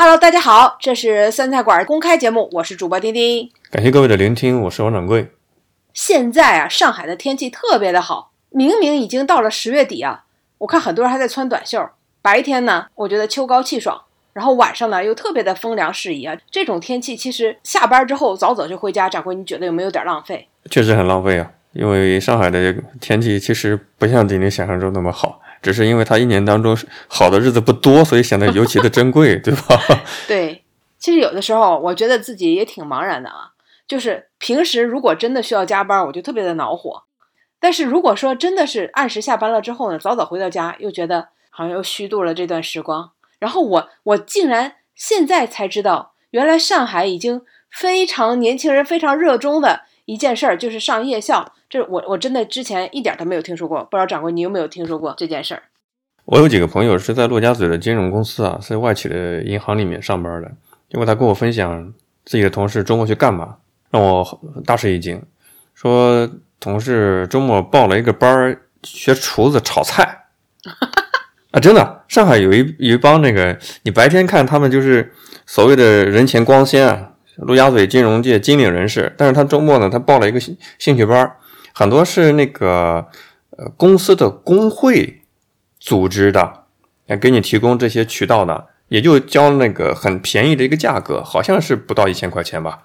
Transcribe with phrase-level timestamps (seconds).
[0.00, 3.50] Hello，大家好，这是酸菜馆公开节目，我是主播丁丁。
[3.68, 5.32] 感谢各位的聆听，我是王掌柜。
[5.92, 10.22] 现在啊，上海的天气特别的好，明明已经到了十月底啊，
[10.58, 11.84] 我看很多人还在穿短袖。
[12.22, 14.00] 白天呢，我觉得秋高气爽，
[14.34, 16.36] 然后晚上呢又特别的风凉适宜啊。
[16.48, 20.46] 这种天气其实下班之后早早就回家，掌柜你觉得有没有点浪费？
[20.70, 25.40] 确实很浪费啊，因为上海的天气其实不像丁丁想象中那么好。
[25.62, 29.80] 只是因为它一年当中好的日子不多，所以显得尤其的珍贵， 对吧？
[30.28, 30.64] 对，
[30.98, 33.52] 其实有的时候我觉得自己也挺茫然的啊。
[33.86, 37.04] 就是平时如果真的需要加班，我就特别的恼火；
[37.58, 43.12] 但是如果说真的是按时下班了之后呢，早早回到家，又觉得好像又虚度了这段时光。
[43.38, 51.54] 然后我我竟然现在才知道，原来上海已经非常年轻人非常热衷的一件事儿，就是上夜校。
[51.68, 55.64] 这我我真的之前一点都没有听说过，不知道掌柜你有没有听说过这件事儿？
[56.24, 60.50] 我有几个朋友是在陆家嘴的金融公司啊，是外企的银行里面上班的。
[60.88, 61.92] 结果他跟我分享
[62.24, 63.56] 自己的同事周末去干嘛，
[63.90, 65.22] 让我大吃一惊。
[65.74, 70.24] 说同事周末报了一个班儿学厨子炒菜，
[71.52, 75.12] 啊，真的，上海有一有一帮那个，你白天看他们就是
[75.44, 81.36] 所谓的人前光鲜啊，陆家嘴金融界金领人士，但是他周末呢，他报了一个兴兴趣班儿。
[81.78, 83.06] 很多是那个
[83.50, 85.20] 呃公司的工会
[85.78, 86.64] 组织的，
[87.06, 92.82] 来给你提供这些渠道的，也就交那个很便宜的一个价格，好像是不到一千块钱吧，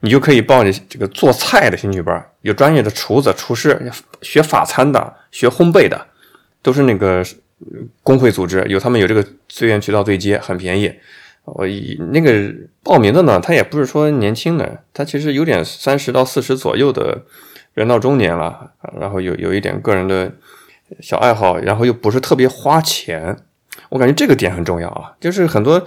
[0.00, 3.80] 你就可以报你这个做菜的兴趣班，有专业的厨子、厨师，
[4.22, 6.08] 学法餐的、学烘焙的，
[6.62, 7.24] 都是那个
[8.02, 10.92] 工会组织，有他们有这个资源渠道对接，很便宜。
[11.44, 11.64] 我
[12.10, 12.52] 那个
[12.82, 17.22] 报名的呢，他也不是说年轻的，他其实有点三十到四十左右的。
[17.76, 20.32] 人到中年了，然后有有一点个人的
[21.00, 23.36] 小爱好，然后又不是特别花钱，
[23.90, 25.12] 我感觉这个点很重要啊。
[25.20, 25.86] 就是很多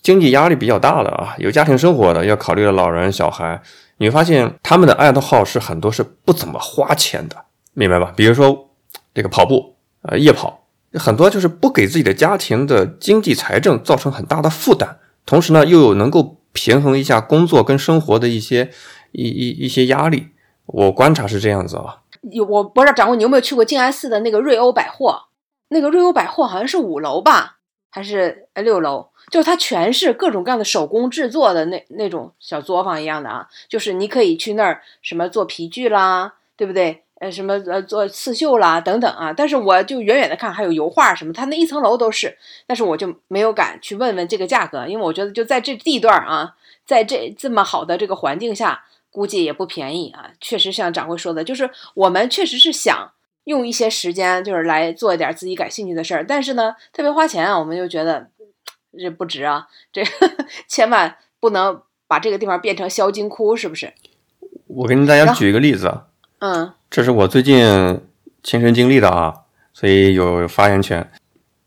[0.00, 3.60] 经济压力比较大的啊，有家庭生活的，要考虑的老人小孩，
[3.96, 7.36] 你会发现他们的爱好是很多是不怎么花钱的，
[7.74, 8.12] 明白吧？
[8.16, 8.70] 比如说
[9.12, 18.70] 这个跑步呃，夜跑，很多就是不给自己的家庭的经济财政造成很大的负担，同时呢，又有能够平衡一下工作跟生活的一些
[19.10, 20.28] 一一一些压力。
[20.66, 25.24] 我观察是这样子啊，有我不知道掌柜你有没有去过静安寺的那个瑞欧百货？
[25.68, 27.58] 那个瑞欧百货好像是五楼吧，
[27.90, 29.08] 还是六楼？
[29.30, 37.02] 就是它全是各种各样的手工制作的那那种小作坊一样的啊，就是你可以去那儿什么做皮具啦，对不对？
[37.18, 39.32] 呃，什么呃做刺绣啦等等啊。
[39.32, 48.84] 但是我就远远的看还有油画什么，它那一层楼都是，但是我就没有敢去问问这个价格，因为我觉得就在这地段啊，在这这么好的这个环境下。
[49.16, 53.12] 估计也不便宜啊，确实像掌柜说的，就是我们确实是想
[53.44, 58.28] 用一些时间，就是来做一点自己感兴趣的事儿，但是呢，特别花钱啊，我们就觉得
[58.98, 60.04] 这不值啊，这
[60.68, 63.94] 千万不能把这个地方变成销金窟，是不是？
[64.66, 66.02] 我给大家举一个例子，
[66.40, 68.02] 嗯，这是我最近
[68.42, 71.10] 亲身经历的啊，所以有发言权。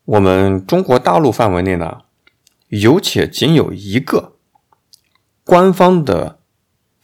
[0.05, 2.01] 我们中国大陆范围内呢，
[2.67, 4.33] 有且仅有一个
[5.43, 6.37] 官方的。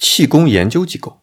[0.07, 1.19] 气功研究机构，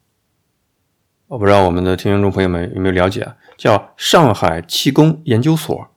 [1.29, 3.25] 我不知道我们的听众朋友们有没有了解？
[3.57, 5.89] 叫上海气功研究所。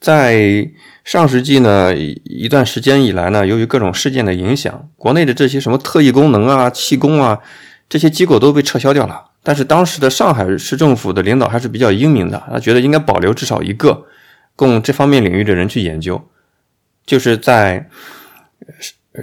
[0.00, 0.70] 在
[1.04, 7.38] 上世纪呢一段时间以来呢，由于各种事件的影响，国内的这些什么特异功能啊、气功啊
[7.86, 9.32] 这些机构都被撤销掉了。
[9.42, 14.06] 但是当时的上海市政府的领导还是比较英明的，他觉得应该保留至少一个，
[14.56, 16.26] 供这方面领域的人去研究。
[17.04, 17.90] 就是在。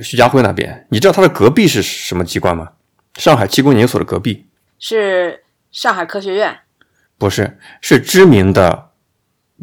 [0.02, 2.70] 徐家汇那边，你知道他的隔壁是什么机关吗？
[3.16, 4.46] 上海气功研究所的隔壁
[4.78, 6.56] 是上海科学院，
[7.18, 8.90] 不是，是知名的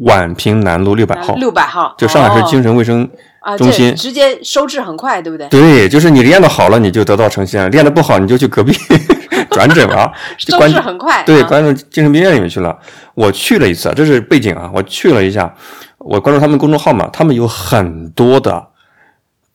[0.01, 1.35] 宛平南路六百号。
[1.35, 3.09] 六百号，就上海市精神卫生
[3.57, 5.47] 中心，直接收治很快，对不对？
[5.47, 8.73] 对，就是你练的好了，你就得道成仙；练的不好，你就去隔壁
[9.51, 10.11] 转诊了。
[10.37, 12.77] 收治很快，对，关到精神病院里面去了。
[13.13, 14.69] 我去了一次，这是背景啊。
[14.73, 15.53] 我去了一下，
[15.99, 18.67] 我关注他们公众号嘛，他们有很多的。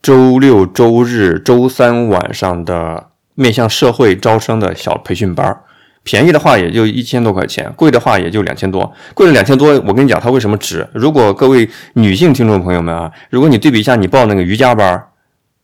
[0.03, 5.61] 周六、周日、周三晚上的面向社会招生的小培训班
[6.03, 8.91] 便宜的话也就一千多块钱，贵的话也就两千多。
[9.13, 10.89] 贵了两千多，我跟你讲，它为什么值？
[10.95, 15.05] 如果各位女性听众朋友们啊，如果你对比一下，你报那个瑜伽班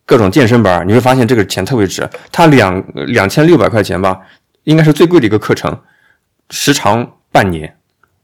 [0.05, 2.07] 各种健身班你会发现这个钱特别值。
[2.31, 4.21] 它两两千六百块钱吧，
[4.65, 5.81] 应该是最贵的一个课程，
[6.51, 7.77] 时长半年，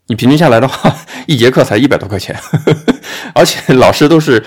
[0.09, 0.95] 你平均下来的话，
[1.27, 2.39] 一节课才一百多块钱，
[3.35, 4.45] 而且老师都是。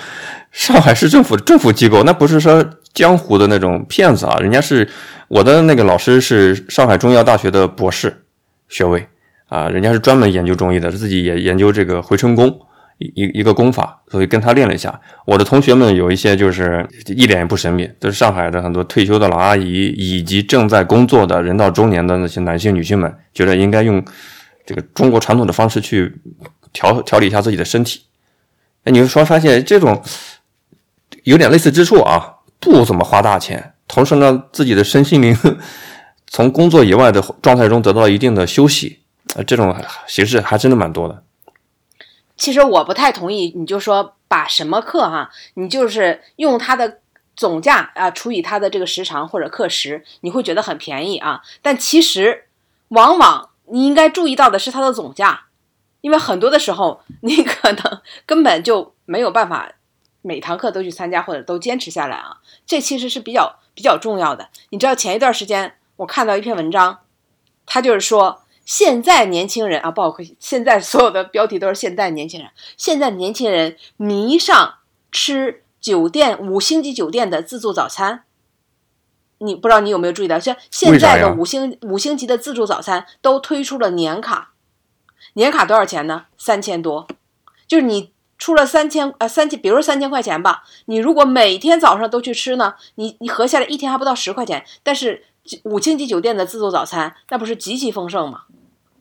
[0.55, 4.87] 上海市政府政府机构，那不是说江湖的那种骗子啊，人家是
[5.27, 8.23] 我的那个老师是上海中医药大学的博士
[8.69, 9.05] 学位
[9.49, 12.57] 啊，人家是专门研究中医的，自己也研究这个回春功，
[12.97, 14.97] 一一个功法，所以跟他练了一下。
[15.25, 24.01] 我的同学们有一些就是一点也不神秘，都是上海的很多退休的老阿姨以及正在工作的人到中年的那些男性女性们，觉得应该用
[24.65, 26.15] 这个中国传统的方式去
[26.71, 28.03] 调调理一下自己的身体。
[28.85, 30.01] 哎，你会说发现这种
[31.25, 35.37] 有点类似之处啊，不怎么花大钱，同时呢，自己的身心灵
[36.27, 39.01] 从工作以外的状态中得到一定的休息，
[39.35, 39.75] 呃，这种
[40.07, 41.23] 形式还真的蛮多的。
[42.37, 46.99] 其实我不太同意，你就说把什么课哈，你就是用它的
[47.35, 51.41] 总价啊除以它的这个时长或者课时，你会觉得很便宜啊。
[51.61, 52.45] 但其实
[52.89, 55.45] 往往你应该注意到的是它的总价，
[56.01, 59.71] 因为很多的时候你可能根本就没有办法
[60.25, 62.37] 每堂课都去参加或者都坚持下来啊。
[62.65, 64.49] 这其实是比较比较重要的。
[64.69, 66.99] 你知道前一段时间我看到一篇文章，
[67.65, 68.41] 他就是说。
[68.65, 72.49] 现在年轻人啊，包括现在所有的标题都是现在年轻人。
[72.75, 74.77] 现在年轻人迷上
[75.11, 78.23] 吃酒店五星级酒店的自助早餐，
[79.37, 80.39] 你不知道你有没有注意到？
[80.39, 84.53] 像现在的五星五星级的自助早餐都推出了年卡，
[85.33, 86.25] 年卡多少钱呢？
[86.35, 87.05] 三千多，
[87.67, 95.23] 就是你出了三千呃三千，比如说三千块钱吧，你如果每天早上都去吃呢，你你合下来一天还不到十块钱，但是
[95.63, 98.43] 五星级酒店的自助早餐那不是极其丰盛吗？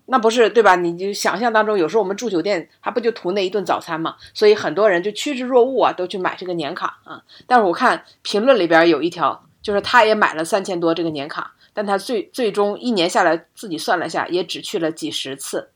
[0.07, 0.77] 那不是对吧？
[0.77, 4.17] 你就想象当中，有时候我们住酒店，还不就图那一顿早餐嘛？
[4.35, 7.23] 所以很多人就趋之若鹜啊，都去买这个年卡啊。
[7.47, 15.71] 但是我看评论里边有一条，就是他也买了三千多这个年卡，但他最最终一年下来自己算了下，也只去了几十次。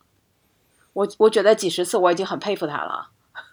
[0.92, 3.08] 我我觉得几十次我已经很佩服他了。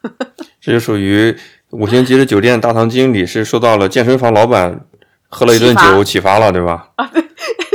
[0.62, 1.36] 这就属于
[1.72, 4.86] 五星级的酒店大堂经理是受到了健身房老板
[5.30, 6.90] 喝了一顿酒启发了，对吧？
[6.96, 7.24] 啊，对，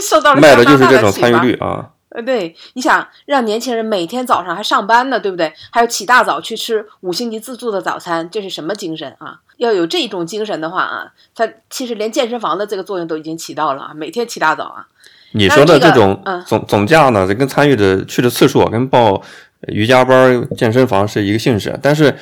[0.03, 1.91] 受到了卖的就是这种参与率啊。
[2.11, 5.53] 呃，对，你想让年轻人每天早上还上班呢，对不对？
[5.71, 9.38] 还要起大早去吃五星级自助的早餐，这是什么精神啊？
[9.59, 14.87] 要有这种精神的话啊，他其实连健身房的这个作用都已经起到了啊，每天起大早啊。
[15.33, 19.23] 你说的这种总总价呢，这跟参与的去的次数跟报
[19.69, 22.17] 瑜伽班、健身房是一个性质，但是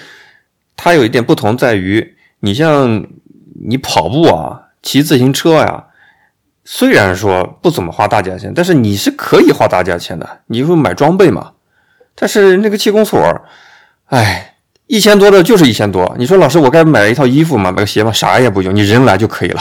[0.76, 3.06] 它有一点不同在于，你像
[3.66, 5.84] 你跑步啊、骑自行车呀。
[6.70, 11.52] 虽然说不怎么花大价钱，但是你是可以花大价钱的，你说买装备嘛。
[12.14, 13.18] 但是那个气功所，
[14.06, 14.56] 哎，
[14.86, 16.14] 一千多的就是一千多。
[16.18, 17.72] 你说老师，我该买一套衣服吗？
[17.72, 18.12] 买个鞋吗？
[18.12, 19.60] 啥也不用，你人来就可以了。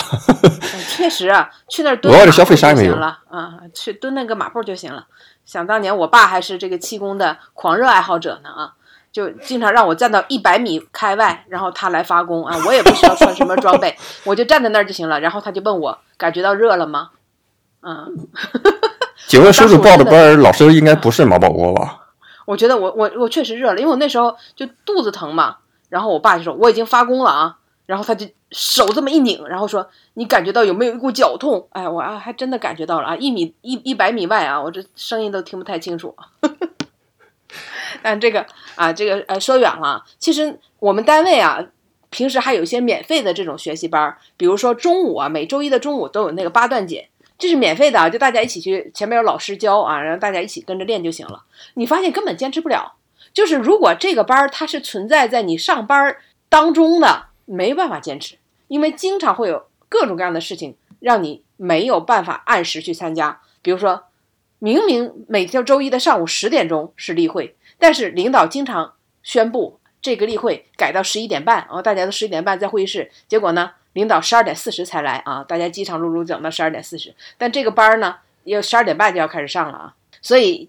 [0.89, 5.07] 确实啊，去那儿蹲额外的消费啥也没有了啊，去蹲那个马步就行了。
[5.47, 8.73] 想当年我爸还是这个气功的狂热爱好者呢啊。
[9.09, 15.19] 就经常让我站到一百米开外，然后他来发功啊，我也不需要穿什么装备，我就站在那儿就行了。
[15.19, 17.09] 然后他就问我感觉到热了吗？
[17.81, 18.27] 嗯，
[19.27, 22.01] 请问叔叔报的班老师应该不是马保国吧？
[22.45, 25.57] 我觉得我我我确实热了，因为我那时候就肚子疼嘛。
[25.89, 31.67] 然后我爸就说我已经发功了啊，然后他就手这么一拧，然后说你感觉到有没有一股绞痛？
[31.71, 36.15] 哎，我啊还真的感觉到了啊，一米一一百米外啊，我这声音都听不太清楚。
[38.03, 38.45] 但这个
[38.75, 40.03] 啊，这个呃，说远了。
[40.19, 41.65] 其实我们单位啊，
[42.09, 47.01] 平时还有一些免费的这种学习班，比如说中午啊，每周一的中午都有那个八段锦，
[47.39, 51.43] 这是免费的，就大家一起去，前面有老师教啊，然后大家一起跟着练就行了。
[51.75, 52.95] 你发现根本坚持不了，
[53.33, 56.17] 就是如果这个班儿它是存在在你上班
[56.49, 64.03] 当中的，没办法坚持，因为经常会有各种各样的事情让你没有办法按时去参加，比如说。
[64.59, 79.93] 明明每天周一的上午十点钟是例会，但是领导经常宣布这个例会改到十一点半，哦，大家都十一点半在会议室，结果呢，领导十二点四十才来啊，大家饥肠辘辘等到十二点四十，但这个班儿呢，要十二点半就要开始上了啊，
[80.23, 80.67] 所以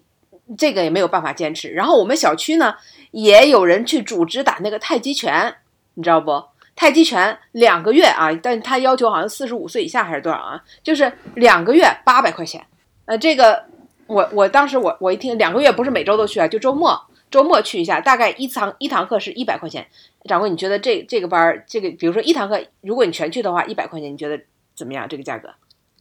[0.55, 1.69] 这个也没有办法坚持。
[1.69, 2.75] 然后我们小区呢，
[3.09, 5.55] 也有人去组织打那个太极拳，
[5.95, 6.43] 你知道不？
[6.79, 10.63] 太极拳两个月啊，但他要求好像四十五岁以下还是多少啊？
[10.81, 12.65] 就是两个月八百块钱，
[13.03, 13.65] 呃，这个。
[14.07, 19.85] 我我当时我我一听两个月不是每周都去啊，就周末周末去一下，大概一堂一堂课是一百块钱。
[20.23, 24.41] 掌柜，你觉得这这个班儿，这个比如说一堂课，如果你全去的话，一百块钱，你觉得
[24.75, 25.07] 怎么样？
[25.07, 25.49] 这个价格？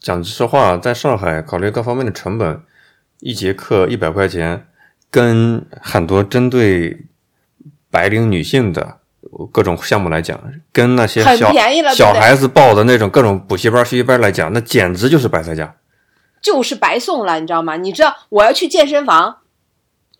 [0.01, 2.63] 讲实话，在上海考虑各方面的成本，
[3.21, 4.67] 一节课一百块钱，
[5.11, 7.05] 跟很多针对
[7.91, 8.98] 白领女性的
[9.53, 10.41] 各种项目来讲，
[10.73, 11.53] 跟那些小
[11.93, 15.75] 小孩子报的那种各种补习班、学习班来讲，那简直就是白菜价。
[16.41, 17.77] 就是白送了，你知道吗？
[17.77, 19.39] 你知道我要去健身房，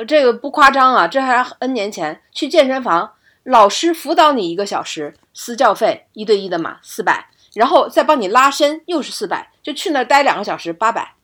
[0.07, 3.13] 这个不夸张啊，这还 N 年前去健身房，
[3.45, 11.15] 老师辅导你一个小时，私教费一对一的嘛，四百，然后再帮你拉伸又是四百，就去那儿待两个小时八百。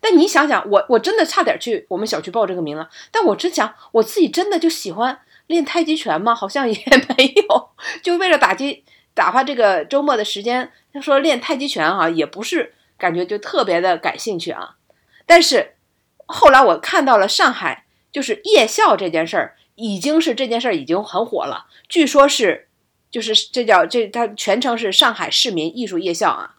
[0.00, 5.18] 但你想想，我我真的差点去我们小区报这个名了，但我真想我自己真的就喜欢
[5.52, 6.34] 练太极拳吗？
[6.34, 6.74] 好像也
[7.16, 7.70] 没有，
[8.02, 8.82] 就为了打击
[9.14, 10.72] 打发这个周末的时间。
[10.92, 14.76] 他说练太极拳哈，也不是感觉就特别的感兴趣啊。
[15.26, 15.74] 但是
[16.26, 21.66] 后来我看到了上海就是夜校这件事儿，已经是这件事儿已经很火了。
[21.88, 22.68] 据说是
[23.10, 26.56] 就是这叫这它全称是上海市民艺术夜校啊。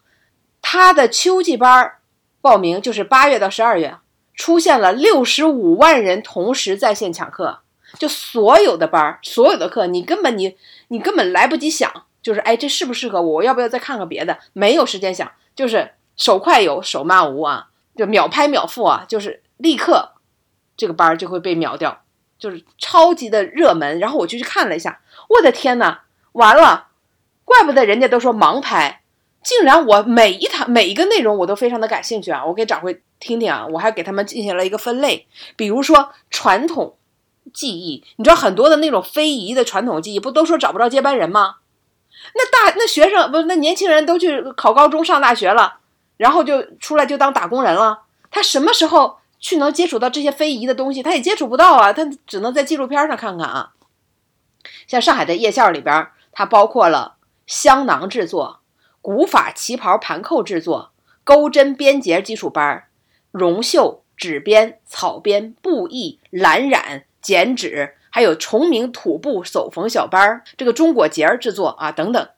[0.62, 1.94] 它的秋季班
[2.40, 3.96] 报名就是八月到十二月，
[4.34, 7.63] 出现了六十五万人同时在线抢课。
[7.98, 10.56] 就所有的班儿，所有的课，你根本你
[10.88, 11.90] 你根本来不及想，
[12.22, 13.28] 就是哎，这适不适合我？
[13.34, 14.38] 我要不要再看看别的？
[14.52, 20.12] 没有时间想，就是手快有，手慢无啊，就秒拍秒付啊，就是立刻
[20.76, 22.02] 这个班儿就会被秒掉，
[22.38, 23.98] 就是超级的热门。
[23.98, 26.00] 然后我就去看了一下，我的天呐，
[26.32, 26.88] 完了，
[27.44, 29.02] 怪不得人家都说盲拍，
[29.42, 32.44] 竟然我每一堂每一个内容我都非常的感兴趣啊！
[32.44, 36.96] 我给掌柜听听啊，我还给他们进行了一个分类，比如说传统。
[37.52, 41.56] 技艺，你知道很多的那种非遗的传统技艺，不都说找不着接班人吗？
[42.34, 45.78] 那大那学生不是，那年轻人都去考高中上大学了，
[46.16, 48.02] 然后就出来就当打工人了。
[48.30, 51.02] 他什么时候去能接触到这些非遗的东西？
[51.02, 53.72] 他也接触不到啊，他只能在纪录片上看看啊。
[54.86, 58.60] 像上海的夜校里边，它包括了香囊制作、
[59.02, 62.84] 古法旗袍盘扣制作、钩针编结基础班、
[63.30, 67.04] 绒绣、纸编、草编、布艺、蓝染。
[67.24, 72.28] 剪纸，还有崇明土布手缝小班儿，这个中国结儿制作啊，等等，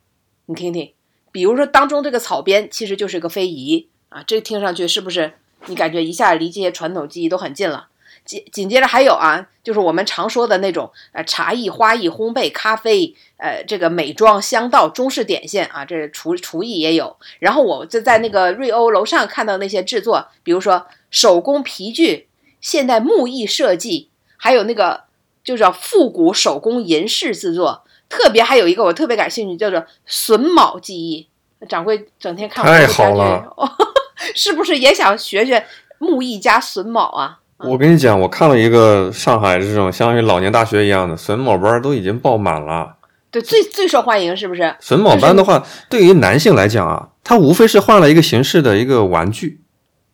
[0.46, 0.92] 你听听，
[1.32, 5.32] 比如说当中这个草编，其实就是个非遗啊，这听上去是不是
[5.66, 7.88] 你感觉一下离这些传统技艺都很近了？
[8.24, 17.16] 紧紧接着还有啊，就是我们常说的那种呃茶艺、花艺、烘焙、咖啡，呃这个美妆、香道、中式点心啊，这厨厨艺也有。
[17.40, 22.28] 然后我就在那个瑞欧楼上看到那些制作，比如说手工皮具、
[22.60, 24.10] 现代木艺设计。
[24.36, 25.02] 还有那个
[25.44, 31.28] 就叫复古手工银饰制作，特别还有一个我特别感兴趣，叫做榫卯技艺。
[31.68, 33.56] 掌柜整天看太好了，
[34.36, 35.64] 是不是也想学学
[35.98, 37.38] 木艺加榫卯啊？
[37.60, 42.96] 我跟你讲，我看了一个上海这种相当于老年大学一样的榫卯班，都已经爆满了。
[43.30, 44.62] 对，最最受欢迎是不是？
[44.82, 49.62] 榫卯班的话，对于男性来讲啊，它无非是换了一个形式的一个玩具，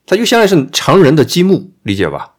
[0.06, 2.34] 它就相当于是常人的积木，理解吧？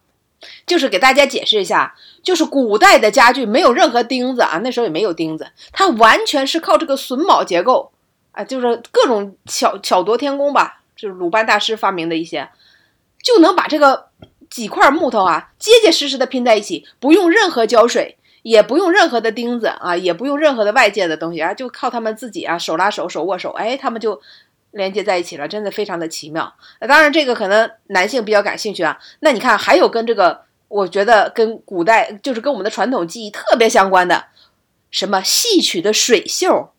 [0.66, 7.92] 就是给大家解释一下，就是古代的家具没有任何钉子啊，那时候也没有钉子，它完全是靠这个榫卯结构
[8.32, 12.50] 啊，就是各种巧巧夺天工吧，就是鲁班大师发明的一些，
[13.22, 14.08] 就能把这个
[14.50, 24.20] 几块木头啊结结实实的拼在一起，不用任何胶水，也不用任何的钉子啊，也不用任何的外界的东西啊，就靠他们自己啊手拉手手握手，哎，他们就
[24.74, 26.54] 连接在一起了，真的非常的奇妙。
[26.82, 30.44] 当然这个可能男性比较感兴趣啊，那你看还有跟这个。
[30.70, 34.26] 我觉得跟古代就是跟我们的传统技艺特别相关的，
[34.90, 36.72] 什么戏曲的水袖、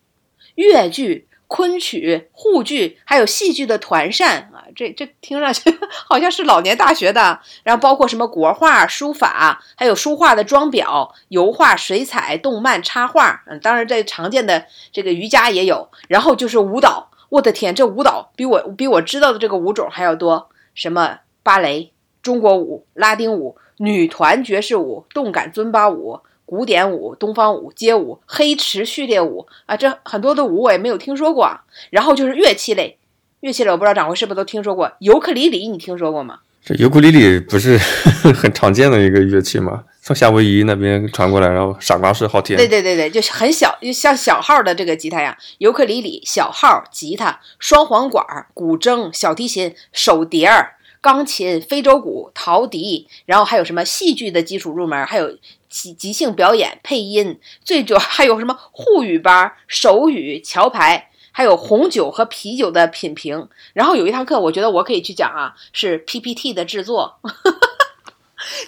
[0.55, 7.39] 越剧、昆曲、沪剧，还有戏剧的团扇啊，这这听上去 好像是老年大学的。
[7.63, 13.43] 然后包括什么国画、书法，还有书画的装裱、油画、水彩、动漫插画。
[13.47, 15.89] 嗯，当然这常见的这个瑜伽也有。
[16.09, 23.57] 然后就是舞蹈，我的天，这舞蹈比我比我知道的这个舞种还要多，什么芭蕾、中国舞、拉丁舞。
[23.77, 31.43] 女团爵士舞、动感尊巴舞、古典舞、东方舞、街舞、黑池序列舞啊，这很多的舞我也没有听说过。
[31.43, 32.97] 啊然后就是乐器类，
[33.41, 34.89] 乐器类我不知道掌柜是不是都听说过。
[34.99, 36.39] 尤克里里你听说过吗？
[36.63, 37.77] 这尤克里里不是
[38.33, 39.83] 很常见的一个乐器吗？
[40.05, 42.55] 从夏威夷那边传过来，然后傻瓜式好听。
[42.55, 45.35] 对对对对，就很小，就像小号的这个吉他呀。
[45.57, 50.73] 尤克里里、小号吉他、双簧管、古筝、小提琴、手碟儿。
[51.01, 55.37] 钢琴、非洲鼓、陶笛，然后还有什么戏剧的基础入门，还有
[55.69, 63.47] 即即兴表演、配音，最主要还有什么沪语班、手语、桥牌，还有红酒和啤酒的品评。
[63.73, 67.19] 然后有一堂课，我觉得我可以去讲啊，是 PPT 的制作，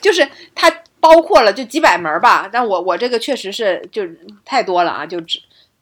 [0.01, 2.49] 就是它包括了就几百门吧。
[2.51, 4.03] 但我我这个确实是就
[4.45, 5.39] 太多了啊，就只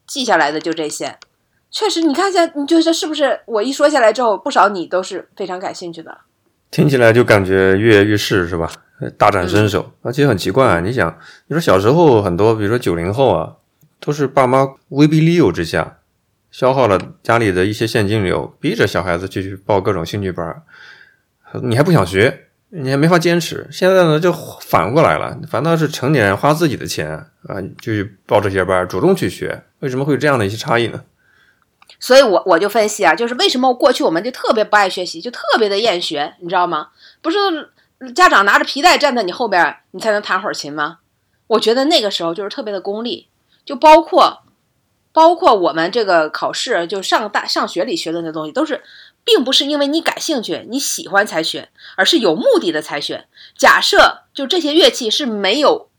[0.07, 1.17] 记下来的就这些。
[1.71, 3.41] 确实，你看一下，你觉得是不是？
[3.45, 6.17] 我一说下来之后，不少你都是非常感兴趣的。
[6.71, 8.71] 听起来就感觉跃跃欲试是吧？
[9.17, 10.79] 大展身手，而且很奇怪啊！
[10.79, 13.55] 你想，你说小时候很多，比如说九零后啊，
[13.99, 15.97] 都是爸妈威逼利诱之下，
[16.49, 20.63] 消耗了家里的一些现金流，逼着小孩子去报各种兴趣班，
[21.61, 23.67] 你还不想学，你还没法坚持。
[23.71, 27.09] 现在呢，就反过来了，反倒是成年人花自己的钱
[27.47, 29.63] 啊，就去报这些班，主动去学。
[29.79, 31.03] 为什么会有这样的一些差异呢？
[31.99, 36.89] 所以，我我就分析啊，就是为什么过去我们就特别不爱学习，就特别的厌学，你知道吗？
[37.21, 37.37] 不是
[38.13, 40.99] 家长拿着皮带站在你后边，你才能弹会儿琴吗？
[41.47, 43.29] 我觉得那个时候就是特别的功利，
[43.63, 44.43] 就包括
[45.13, 48.83] 包括我们这个考试，就上大上学里学的那东西，都是
[49.25, 53.27] 并不是因为你感兴趣、你喜欢才选，而是有目的的才选。
[53.57, 55.89] 假设就这些乐器是没有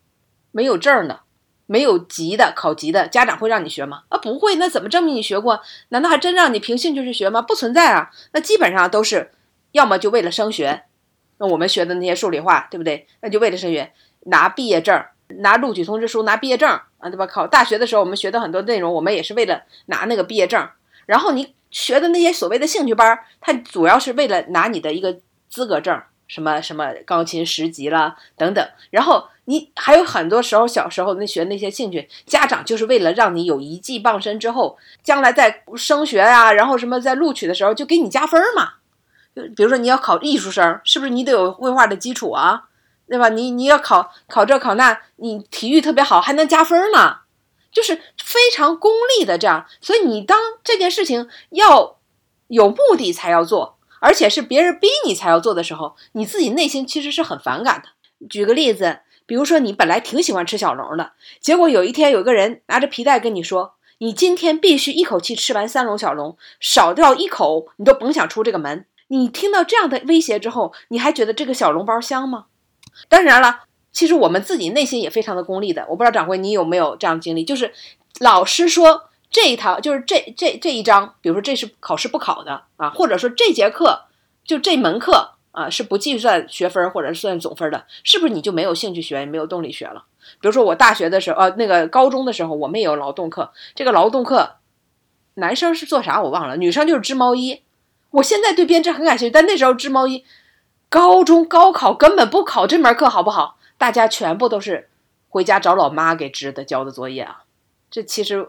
[0.50, 1.20] 没有证的。
[1.68, 4.04] 没有级的考级的家长会让你学吗？
[4.08, 5.60] 啊，不会，那怎么证明你学过？
[5.88, 7.42] 难道还真让你凭兴趣去学吗？
[7.42, 9.32] 不存在啊，那基本上都是
[9.72, 10.84] 要么就为了升学，
[11.38, 13.08] 那我们学的那些数理化，对不对？
[13.20, 13.92] 那就为了升学，
[14.26, 15.04] 拿毕业证，
[15.40, 17.26] 拿录取通知书，拿毕业证啊，对吧？
[17.26, 20.68] 考大学的时候，我们学的很多内容，我们也是为了拿那个毕业证。
[21.04, 25.18] 然后你学的那些所谓的兴趣班，它主要是为了拿你的一个
[25.50, 26.00] 资格证。
[26.26, 38.70] 什么什么钢琴十级了等等，然后你还有很多时候小时候那学那些兴趣，家长就是为了让你有一技傍身之后，将来在升学啊，然后什么在录取的时候就给你加分嘛。
[39.36, 42.64] 就比如说你要考艺术生，是不是你得有绘画的基础啊，
[43.08, 43.28] 对吧？
[43.28, 47.18] 你你要考考这考那，你体育特别好还能加分呢，
[47.76, 49.66] 就是非常功利的这样。
[49.82, 51.98] 所以你当这件事情要
[52.48, 53.76] 有目的才要做。
[53.98, 57.88] 而且是别人逼你才要做的时候，你自己内心其实是很反感的。
[58.28, 72.46] 举个例子，比如说你本来挺喜欢吃小龙的，结果有一天有个人拿着皮带跟你说：“你今天必须一口气吃完三笼小龙，少掉一口你都甭想出这个门。”你听到这样的威胁之后，你还觉得这个小笼包香吗？
[73.08, 73.64] 当然了，
[73.96, 75.86] 其实我们自己内心也非常的功利的。
[75.88, 77.72] 我不知道掌柜你有没有这样经历，就是
[78.20, 79.08] 老师说。
[79.28, 84.04] 这一堂就是这这这一章，比如说这是考试不考的啊，或者说这节课
[84.44, 90.04] 就这门课啊是不计算学分或者算总分的，是不是你就没有兴趣学，也没有动力学了？
[90.40, 94.54] 比如说我大学的时候，呃，那个高中的时候，我们也有劳动课，这个劳动课
[95.34, 97.62] 男生是做啥我忘了，女生就是织毛衣。
[98.12, 100.24] 我现在对编织很感兴趣，但那时候织毛衣，
[100.88, 103.55] 高中高考根本不考这门课，好不好？
[103.78, 104.88] 大家全部都是
[105.28, 107.44] 回家找老妈给织的交的作业啊，
[107.90, 108.48] 这其实。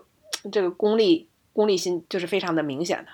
[0.51, 3.07] 这个功利功利心就是非常的明显的，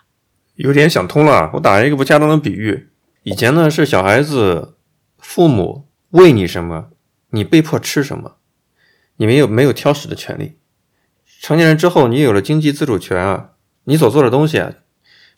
[0.56, 1.50] 有点想通了。
[1.54, 2.90] 我打一个不恰当的比喻，
[3.24, 4.76] 以前呢是小孩子，
[5.18, 6.90] 父母喂你什么，
[7.30, 8.36] 你被迫吃什么，
[9.16, 10.58] 你没有没有挑食的权利。
[11.42, 13.52] 成年人之后，你有了经济自主权啊，
[13.86, 14.74] 你所做的东西啊，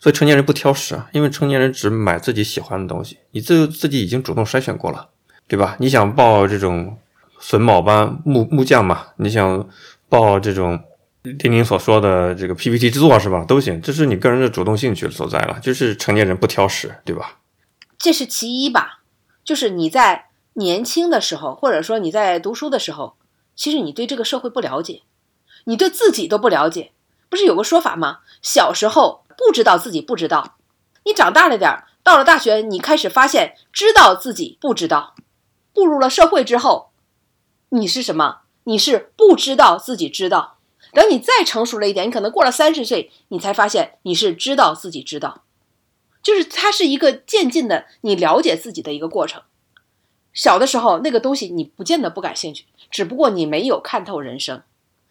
[0.00, 5.10] 所以成年人不挑食啊，因为成年人只买自己喜欢的东西，你自自己已经主动筛选过了，
[5.48, 5.76] 对吧？
[5.78, 6.98] 你想报这种
[7.40, 9.06] 榫卯班木木匠嘛？
[9.16, 9.68] 你想
[10.08, 10.82] 报这种？
[11.40, 13.44] 听您所说的这个 PPT 制作是吧？
[13.48, 15.58] 都行，这是你个人的主动兴趣所在了。
[15.60, 17.38] 就是成年人不挑食，对吧？
[17.98, 19.00] 这是其一吧。
[19.42, 23.16] 就是你在年轻的时候，或者说你在读书的时候，
[23.56, 25.02] 其实你对这个社会不了解，
[25.64, 26.92] 你对自己都不了解。
[27.28, 28.20] 不是有个说法吗？
[28.40, 30.54] 小时候不知道自己不知道，
[31.04, 35.16] 你长大了点儿到了大学，你开始发现知道自己不知道。
[35.76, 36.88] 步入了社会之后，
[37.68, 38.40] 你是什么？
[38.64, 40.56] 你是不知道自己知道。
[40.92, 45.42] 等你再成熟了一点，你可能过了三十岁，你才发现你是知道自己知道，
[46.22, 49.42] 就是它是一个渐进的你了解自己的一个过程。
[50.32, 54.62] 小的时候那个东西你不见得不感兴趣，只不过你没有看透人生，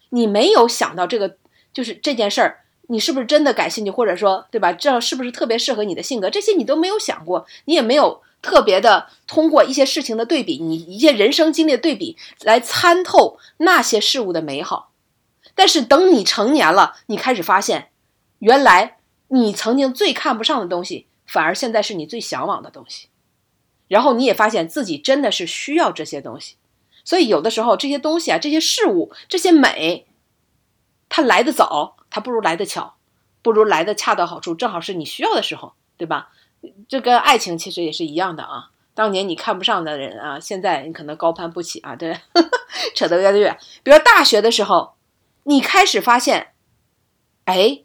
[0.10, 1.38] 你没有想到这个
[1.72, 4.74] 就是这件事儿，你是不是真的感兴趣，或者说对吧？
[4.74, 6.30] 这是不是特别适合你的性格？
[6.30, 14.92] 这些你都没有想过，你也没有特别的通过一些事情的对比，你一些人生经历的对比来参透那些事物的美好。
[15.56, 17.90] 但是等你成年了，你开始发现，
[18.38, 23.08] 原来你曾经最看不上的东西，反而现在是你最向往的东西。
[23.88, 26.58] 然后你也发现自己真的是需要这些东西。
[27.04, 30.06] 所以有的时候这些东西啊，这些事物，这些美，
[31.10, 32.96] 它来得早，它不如来得巧，
[33.42, 36.30] 不如来的恰到好处，正好是你需要的时候，对吧？
[36.88, 38.70] 这跟爱情其实也是一样的啊。
[38.94, 41.96] 当年你看不上的人啊，现在你可能高攀不起啊。
[41.96, 42.18] 对，
[42.96, 43.58] 扯得越来越远。
[43.84, 44.96] 比如大学的时候。
[45.48, 46.54] 你开始发现，
[47.44, 47.84] 哎，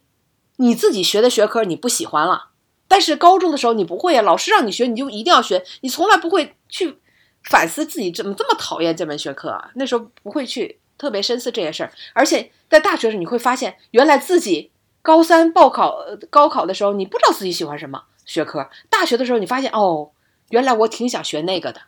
[0.55, 2.47] 你自己学的学科你不喜欢了，
[2.87, 6.97] 但是高中的时候你不会啊，老师让你学你就一定要学，你从来不会去
[7.43, 9.69] 反思自己怎么这么讨厌这门学科啊。
[9.75, 14.71] 那时候不会去特别深思这些事儿，而且在大学时你会发现，原来自己
[15.03, 20.11] 高三报考高考的时候你不知道自己喜欢什么学科，大学的时候你发现哦，
[20.51, 21.81] 原来我挺想学那个的，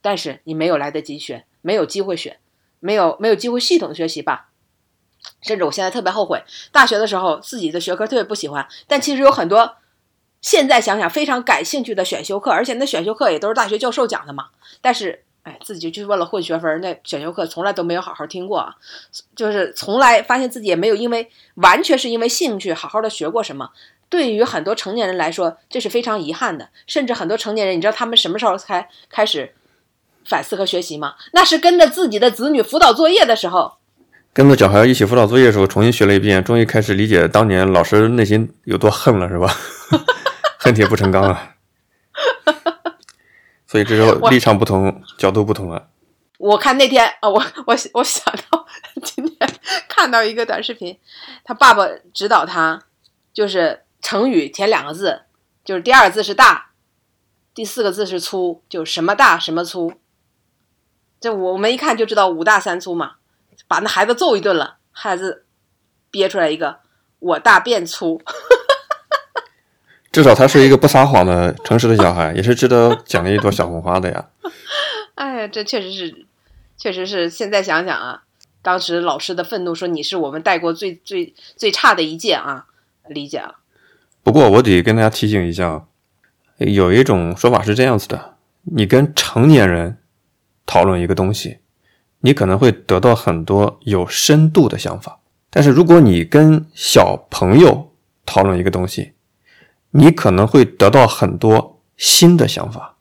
[0.00, 2.38] 但是你没有来得及学，没有机会学，
[2.80, 4.48] 没有没有机会系统学习吧。
[5.42, 9.76] 甚至我现在特别后悔，大学的时候自己的学科特别不喜欢，但其实有很多
[10.40, 14.46] 现在想想非常感兴趣的选修课，而且那选修课也都是大学教授讲的嘛。
[14.80, 18.74] 但是，哎，自己就去为了混学分，那选修课从来都没有好好听过，
[19.36, 23.70] 就是从来发现自己也没有因为完全是因为兴趣好好的学过什么。
[24.08, 26.68] 对于很多成年人来说，这是非常遗憾的。
[26.86, 29.54] 甚至很多成年人，你知道他们什么时候才开始
[30.24, 31.14] 反思和学习吗？
[31.32, 33.74] 那是跟着自己的子女辅导作业的时候。
[34.32, 39.52] 跟着小孩一起辅导作业的时候，重新学了一遍，终于开始理解当年老师内心有多恨了，是吧？
[40.58, 41.54] 恨铁不成钢啊！
[43.66, 45.88] 所以这时候立场不同，角度不同了。
[46.38, 48.64] 我看那天啊，我我我想到
[49.02, 49.50] 今天
[49.88, 50.96] 看到一个短视频，
[51.44, 52.82] 他爸爸指导他，
[53.32, 55.22] 就是成语填两个字，
[55.64, 56.70] 就是第二个字是大，
[57.54, 59.92] 第四个字是粗，就什么大什么粗。
[61.20, 63.16] 这我们一看就知道五大三粗嘛。
[63.66, 65.44] 把那孩子揍一顿了，孩子
[66.10, 66.78] 憋出来一个
[67.18, 68.22] “我大变粗”，
[70.10, 74.30] 至少他是一个不撒谎的诚实的小孩，也是值得奖励一朵小红花的呀。
[75.16, 76.26] 哎呀，这确实是，
[76.78, 77.28] 确实是。
[77.28, 78.22] 现在想想啊，
[78.62, 82.68] 当时老师的愤怒说你是我们带过最最最差的一届啊，
[83.08, 83.56] 理解了。
[84.28, 85.86] 不过我得跟大家提醒一下，
[86.58, 89.96] 有一种说法是这样子的：你跟成年人
[90.66, 91.60] 讨论一个东西。
[92.20, 97.94] 你可能会得到很多有深度的想法，但是如果你跟小朋友
[98.26, 99.12] 讨论一个东西，
[99.92, 102.96] 你可能会得到很多新的想法，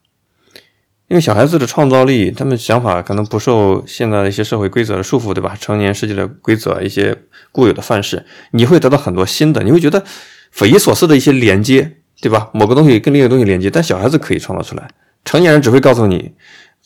[1.10, 5.58] 因为小孩子的创造力，他们想法可能不受现在的一些社会规则的束缚，对吧？
[5.60, 10.06] 成年世界的规则，一些固有的范式，你会得到很多新的，你会觉得
[10.52, 12.50] 匪夷所思的一些连接，对吧？
[12.54, 14.88] 某个东西跟另一个东西连接，但小孩子可以创造出来，
[15.26, 16.34] 成年人只会告诉你。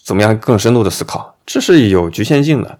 [0.03, 2.79] 怎么样更深度的思考，这是有局限性的。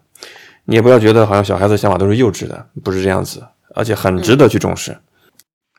[0.66, 3.44] 你也不要觉得好像小孩子想法都是幼稚的，不是这样子，
[3.76, 4.98] 而且很值得去重视。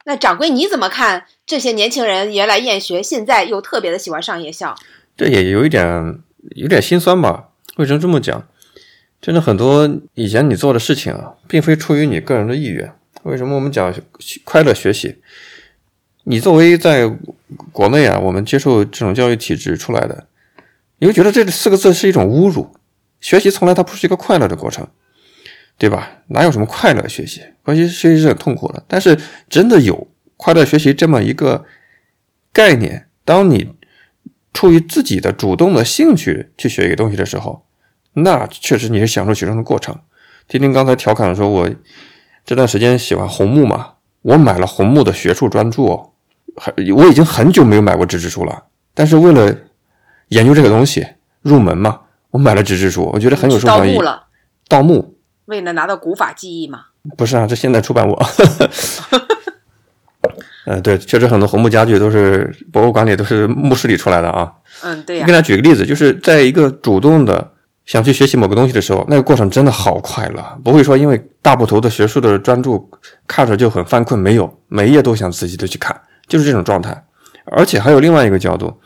[0.04, 1.24] 那掌柜你怎么看？
[1.44, 4.76] 这些年轻人原来厌学，现在又特别的喜欢上夜校，
[5.16, 6.20] 这也有一点
[6.54, 7.48] 有点心酸吧？
[7.76, 8.46] 为什么这么讲？
[9.20, 12.94] 真的很多以前你做的事情啊，并非出于你个人的意愿。
[13.22, 13.94] 为什么我们讲
[14.44, 15.16] 快乐学习？
[16.24, 17.10] 你作为在
[17.72, 20.26] 国内啊，我们接受这种教育体制出来的。
[20.98, 22.74] 你会觉得这四个字是一种侮辱，
[23.20, 24.86] 学习从来它不是一个快乐的过程，
[25.76, 26.22] 对吧？
[26.28, 27.42] 哪有什么快乐学习？
[27.64, 28.84] 关系学习是很痛苦的。
[28.86, 31.64] 但是真的有快乐学习这么一个
[32.52, 33.72] 概念，当你
[34.52, 37.66] 出于自己的主动的兴趣去学一个东西的时候，
[38.12, 39.98] 那确实你是享受其中的过程。
[40.46, 41.68] 听听刚才调侃的说，我
[42.44, 46.10] 这段时间喜欢红木嘛，我买了红木的学术专著，哦，
[46.56, 49.54] 很我已经很久没有买过纸质书了，但是为了。
[50.28, 51.06] 研究这个东西
[51.42, 52.00] 入门嘛，
[52.30, 53.96] 我买了纸质书，我觉得很有收藏意义。
[53.96, 54.22] 盗墓了，
[54.66, 56.86] 盗墓，为了拿到古法记忆嘛？
[57.18, 58.18] 不是啊，这现在出版物。
[60.64, 64.50] 呃，对，确实很多红木家具都是博物馆里都是墓室里出来的啊。
[64.82, 65.26] 嗯，对呀。
[65.26, 67.51] 给大家举个例子，就是在一个主动的
[67.84, 72.88] 想去学习某个东西的时候，那个过程真的好快乐，不会说因为大部头的学术的专注
[73.26, 77.04] 看着就很犯困，没有，每一页都想仔细的去看，就是这种状态。
[77.44, 78.80] 而且还有另外一个角度。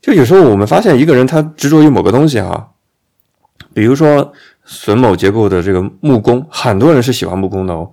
[0.00, 2.70] 就有时候我们发现一个人他执着于某个东西哈，
[3.72, 4.32] 比如说
[4.66, 7.90] 榫卯结构的这个木工，很多人是喜欢木工的哦。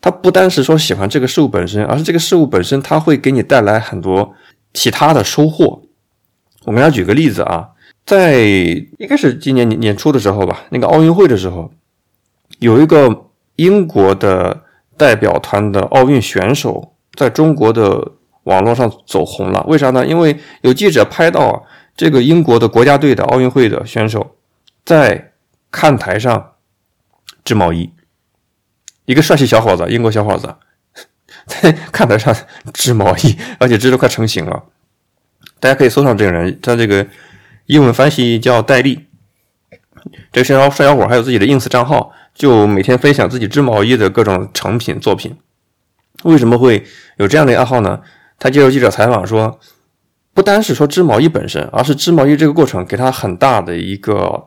[0.00, 4.32] 他不单是说喜欢这个事物本身，而是这个事物本身它会给你带来很多
[4.72, 5.82] 其他的收获。
[6.64, 7.68] 我给大家举个例子啊，
[8.08, 11.70] 在应该是今年年年初的时候吧，那个奥运会的时候，
[12.58, 14.64] 有一个英国的
[14.96, 18.12] 代表团的奥运选手在中国的。
[18.44, 20.06] 网络上走红了，为啥呢？
[20.06, 24.36] 因为有记者拍到，这个英国的国家队的奥运会的选手
[24.86, 25.32] 在
[25.70, 26.52] 看台上
[27.44, 27.90] 织毛衣，
[29.04, 30.54] 一个帅气小伙子，英国小伙子
[31.44, 32.34] 在看台上
[32.72, 34.64] 织毛衣，而且织的快成型了。
[35.60, 37.06] 大家可以搜上这个人，他这个
[37.68, 39.06] 英文翻译叫戴笠。
[40.32, 45.36] 这个帅小帅小伙还有自己的 ins 账号，就每天分享自己织毛衣的各种成品作品。
[46.24, 46.84] 为什么会
[47.18, 48.00] 有这样的爱好呢？
[48.38, 49.60] 他接受记者采访说，
[50.32, 54.46] 不单是说织毛衣本身，而是织毛衣这个过程给他很大的一个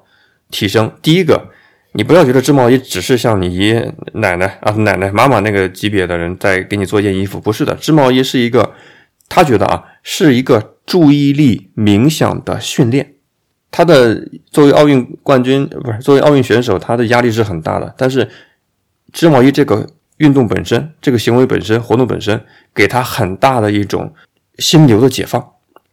[0.49, 0.91] 提升。
[1.03, 1.49] 第一个，
[1.93, 7.75] 你不要觉得织毛衣只是像你爷爷奶奶啊、奶奶妈妈那个级别的人在给你做一件衣服，不是的。
[7.75, 8.73] 织毛衣是一个，
[9.29, 13.13] 他觉得啊，是一个注意力冥想的训练。
[13.69, 17.93] 他的作为奥运冠军，不是作为奥运选手，他的压力是很大的。
[17.97, 18.27] 但是
[19.13, 19.87] 织毛衣这个。
[20.17, 22.39] 运动本身，这个行为本身，活动本身，
[22.75, 24.13] 给他很大的一种
[24.59, 25.43] 心流的解放，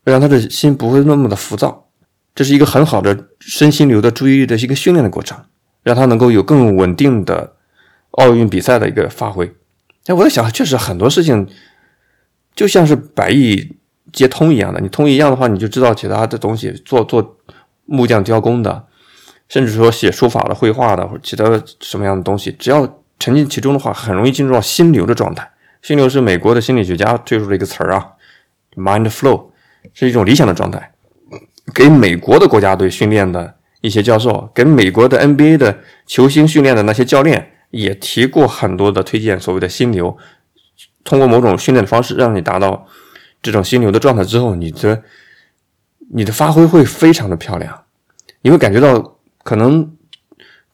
[0.04, 1.88] 让他的心不会那么的浮躁。
[2.34, 5.42] 这是一个很好的身心流的注意力的一个训练的过程，
[5.82, 7.54] 让他能够有更稳定的
[8.10, 9.50] 奥运比赛的一个发挥。
[10.04, 11.48] 哎，我在想，确实很多事情
[12.54, 13.77] 就像是百亿
[14.12, 17.36] 接通一样的，你通一样的话，你就知道其他的东西，做做
[17.86, 18.84] 木匠雕工的，
[19.48, 21.44] 甚至说写书法的、绘画的或者其他
[21.80, 22.88] 什么样的东西，只要。
[23.20, 25.50] 沉浸其中的话，很容易进入到心流的状态。
[25.82, 28.12] 心流是美国的心理学家推出的一个词儿啊
[28.76, 29.46] ，mind flow
[29.92, 30.92] 是一种理想的状态。
[31.74, 40.16] 给美国的国家队训练的一些教授，给美国的 NBA 的球星训练的那些教练，也提过很多的推荐，所谓的心流，
[41.02, 42.86] 通过某种训练的方式，让你达到
[43.42, 45.02] 这种心流的状态之后，你的
[46.10, 47.84] 你的发挥会非常的漂亮，
[48.42, 49.96] 你会感觉到可能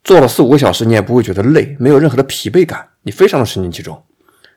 [0.03, 4.03] 做了四五个小时，你也不会觉得累，没有任何的疲惫感，你非常的沉浸其中。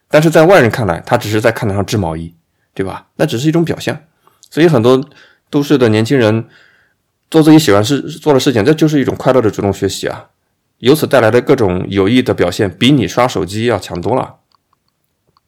[0.09, 2.33] 但是在外人看来，他只是在看台上织毛衣，
[2.73, 3.07] 对吧？
[3.15, 3.97] 那只是一种表象。
[4.49, 5.03] 所以很多
[5.49, 6.47] 都市的年轻人
[7.29, 10.29] 做自己喜欢事做的事情，这就是一种快乐的主动学习啊！
[10.77, 14.37] 由此带来的各种有益的表现，比你刷手机要强多了。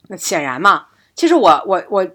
[0.07, 2.07] 那显然嘛，其实我我我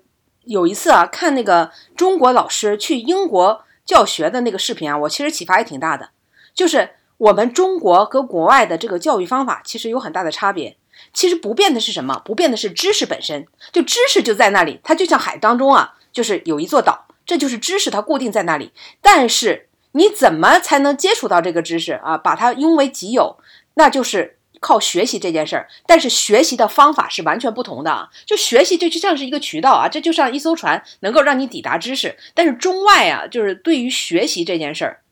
[0.46, 6.10] 有一次啊，看那个中国老师去英国教学的那个视频啊，我其实启发也挺大的。
[6.54, 10.76] 就是我们中国和国外的这个教育方法其实有很大的差别。
[11.12, 12.22] 其实不变的是什么？
[12.24, 15.94] 不变的是知识本身，就知识就在那里，它就像海当中啊。
[16.12, 18.70] 就是有一座岛，这就是知识，它固定在那里。
[19.02, 22.16] 但是你怎么才能接触到这个知识啊？
[22.16, 23.36] 把它拥为己有，
[23.74, 25.68] 那就是靠学习这件事儿。
[25.86, 28.08] 但是学习的方法是完全不同的啊！
[28.24, 32.16] 就学习，这就像是一个渠道啊，这就像一艘船，能够让你抵达知识。
[32.32, 35.02] 但是中外啊，就是对于学习这件事儿，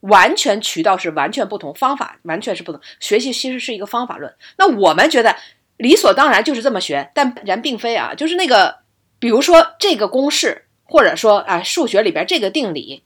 [0.00, 2.80] 完全渠道是完全不同，方法完全是不同。
[2.98, 4.34] 学习其实是一个方法论。
[4.58, 5.36] 那我们觉得
[5.76, 8.82] 理所当然就是这么学，但然并非啊，就是那个。
[9.20, 13.04] 比如说这个公式，或者说啊数学里边这个定理，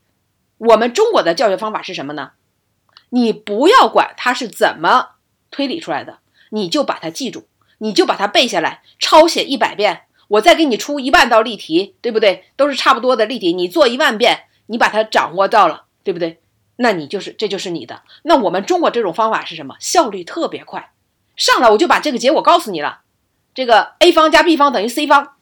[0.56, 2.32] 我们中国的教学方法是什么呢？
[3.10, 5.10] 你不要管它是怎么
[5.50, 6.18] 推理出来的，
[6.50, 7.46] 你就把它记住，
[7.78, 10.02] 你就把它背下来，抄写一百遍。
[10.28, 12.44] 我再给你出一万道例题，对不对？
[12.54, 16.38] 都是差不多的例题，你做一万遍，你把它掌握到了，对不对？
[16.76, 18.02] 那你就是这就是你的。
[18.22, 19.74] 那我们中国这种方法是什么？
[19.80, 20.92] 效率特别快，
[21.34, 23.00] 上来我就把这个结果告诉你了，
[23.54, 25.32] 这个 a 方加 b 方等于 c 方。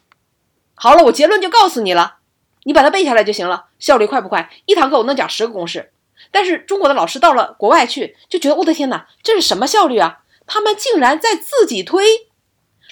[0.75, 2.19] 好了，我结论就告诉你了，
[2.63, 3.67] 你把它背下来就行了。
[3.81, 4.51] 效率快不快？
[4.67, 5.91] 一堂课我能讲十个公式。
[6.37, 10.19] 但是中国的老师到了国外去，就觉得我的天哪，这是什么效率啊？
[10.47, 12.05] 他们竟然在自己推，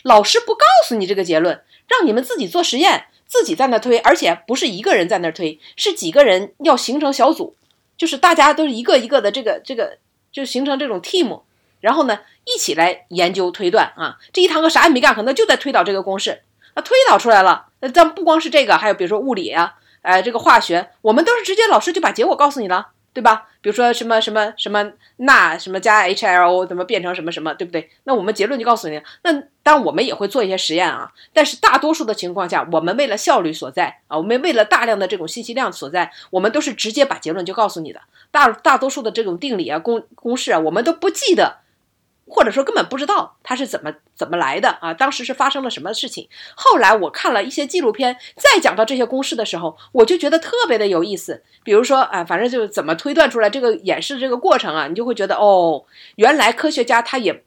[0.02, 7.54] 老师不告诉你这个结论，让你们自己做实验，自己在那推，而且不是一个人在那推，是几个人要形成小组，
[7.98, 9.98] 就是大家都是一个一个的这个这个，
[10.32, 11.42] 就形成这种 team，
[11.82, 14.16] 然后呢一起来研究推断啊。
[14.32, 16.40] 这一堂课啥也没干，可能就在推导这个公式。
[16.72, 17.66] 啊，推导出来了。
[17.80, 23.48] 那咱不光是这个，还有比如说物理啊，哎，这个化学，我们都是直接老师就把结果告诉你了，对吧？
[23.62, 27.88] 比如说什么什么什么钠什么加 HLO 怎么变成什么什么，对不对？
[28.02, 29.00] 那我们结论就告诉你。
[29.22, 38.00] 那当然我们也会做一些实验啊，但是大多数的情况下，我们为了效率所在啊，我们为了大量的这种信息量所在，我们都是直接把结论就告诉你的。
[38.30, 41.63] 大大多数的这种定理啊、公公式啊，我们都不记得。
[42.26, 44.94] 或者说根本不知道它是怎么怎么来的啊？
[44.94, 46.28] 当时是发生了什么事情？
[46.54, 51.42] 后来我看了一些纪录片，再讲到这些公式的时候，我就觉得特别的有意思。
[51.62, 55.84] 比如说啊，反正就是怎么推断出来这个演示这个过程啊，你就会觉得哦，
[56.16, 57.44] 原来科学家他也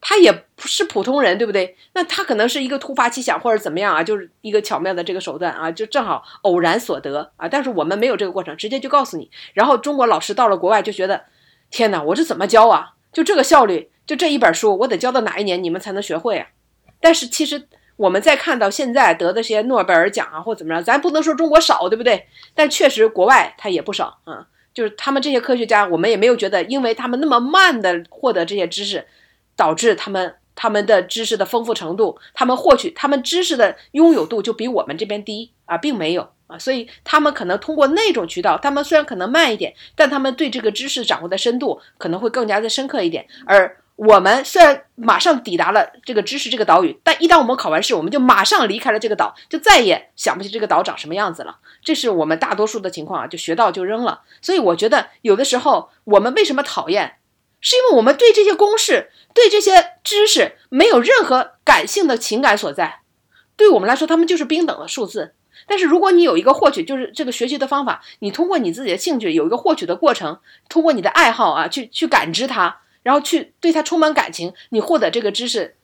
[0.00, 1.76] 他也不是普通人，对不对？
[1.94, 7.48] 那他可能是一个突发奇想或者怎么样啊，就是一个巧妙的这个手段啊，就正好偶然所得啊。
[7.48, 9.30] 但是我们没有这个过程，直接就告诉你。
[9.52, 11.24] 然后中国老师到了国外就觉得，
[11.70, 12.93] 天哪，我这怎么教啊？
[13.14, 16.48] 就这个效率，就这一本书，我得教到哪一年你们才能学会啊？
[17.00, 22.26] 但是其实我们在看到现在得的这些诺贝尔奖啊，或怎么着，咱不能说中国少，对不对？
[22.54, 24.48] 但确实国外他也不少啊。
[24.74, 29.06] 就是他们这些科学家，我们也没有觉得，因为他们那么慢的获得这些知识，
[29.54, 36.33] 导致他们他们的知识的丰富程度，他们获取他们知识的拥有度就比我们这边低啊，并没有。
[36.46, 43.26] 啊，所以他们可能通过那种渠道，他们虽然可能慢一点，但他们对这个知识掌握的深度可能会更加的深刻一点。
[43.46, 51.58] 而我们虽然马上抵达了这个知识这个岛屿，但一旦我们考完试，我们就马上离开了这个岛，就再也想不起这个岛长什么样子了。
[51.82, 54.22] 这是我们大多数的情况啊，就学到就扔了。
[54.42, 57.18] 所以我觉得有的时候我们为什么讨厌，
[57.60, 63.02] 是因为我们对这些公式、对这些知识没有任何感性的情感所在，
[63.56, 65.34] 对我们来说，他们就是冰冷的数字。
[65.66, 75.76] 但是如果你有一个获取，就是这个学习的方法，你通过你自己的兴趣有一个获取的过程，通过你的爱好啊，去去感知它，然后去对它充满感情，你获得这个知识，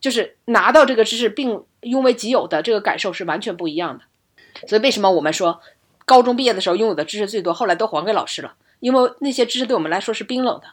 [0.00, 4.04] 就是拿到这个知识并拥为己有的这个感受是完全不一样的。
[4.66, 5.60] 所以为什么我们说
[6.04, 8.54] 高中毕业的时候拥有的知识最多，后来都还给老师了？
[8.80, 10.66] 因为那些知识对我们来说是冰冷的，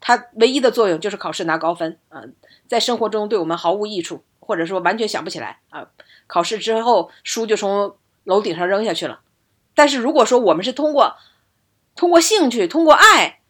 [0.00, 2.22] 它唯一的作用就是考试拿高分啊，
[2.68, 5.88] 在生活中对我们毫无益处，或者说完全想不起来啊。
[6.26, 9.20] 考试之后，书就从楼顶上扔下去了。
[9.74, 11.16] 但是如果说我们是通过
[11.94, 13.40] 通过兴趣、通过爱、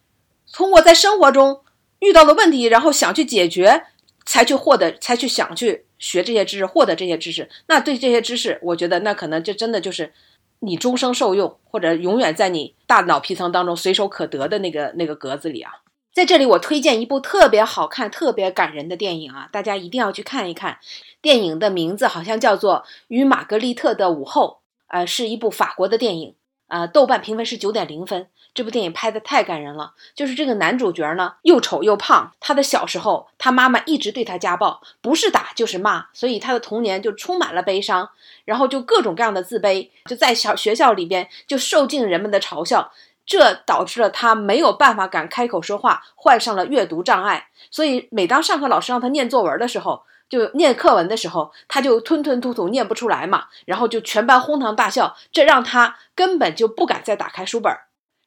[0.52, 1.62] 通过在生活中
[2.00, 3.84] 遇到的问题，然后想去解决，
[4.24, 10.12] 才去获得，才去想去学这些知识，获得这些知识，那对这些知识，我觉得那可能就真的就是
[10.60, 15.72] 你终生受用，或者永远在你大脑皮层当中随手可得的那个那个格子里啊。
[16.16, 20.78] 在这里，我推荐一部特别好看、特别感人的电影啊，大家一定要去看一看。
[21.20, 22.76] 电影的名字好像叫做
[23.08, 24.60] 《与玛格丽特的午后》，
[24.96, 26.34] 呃，是一部法国的电影，
[26.68, 28.28] 呃，豆瓣评分是九点零分。
[28.54, 32.32] 这部电影拍的太感人了，就是这个男主角呢，又丑又胖。
[32.40, 38.08] 他的小时候，他妈妈一直对他家暴，不是打就是骂，所以他的童年就充满了悲伤，
[38.46, 42.90] 然后就各种各样的自卑，就在小学校里边就受尽人们的嘲笑。
[43.26, 47.48] 这导致了他没有办法敢开口说话，患上了阅读障碍。
[47.70, 57.76] 所以每当上课老师让他念作文的时候，就念课文的时候，他就吞吞吐吐念不出来嘛，然后就全班哄堂大笑，这让他根本就不敢再打开书本。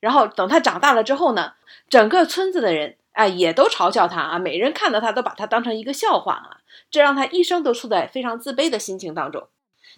[0.02, 1.54] 然后等他长大了之后呢，
[1.90, 6.58] 整个村子的人哎也都嘲笑他啊，每人看到他都把他当成一个笑话啊，
[6.92, 9.48] 这让他一生都处在非常自卑的心情当中。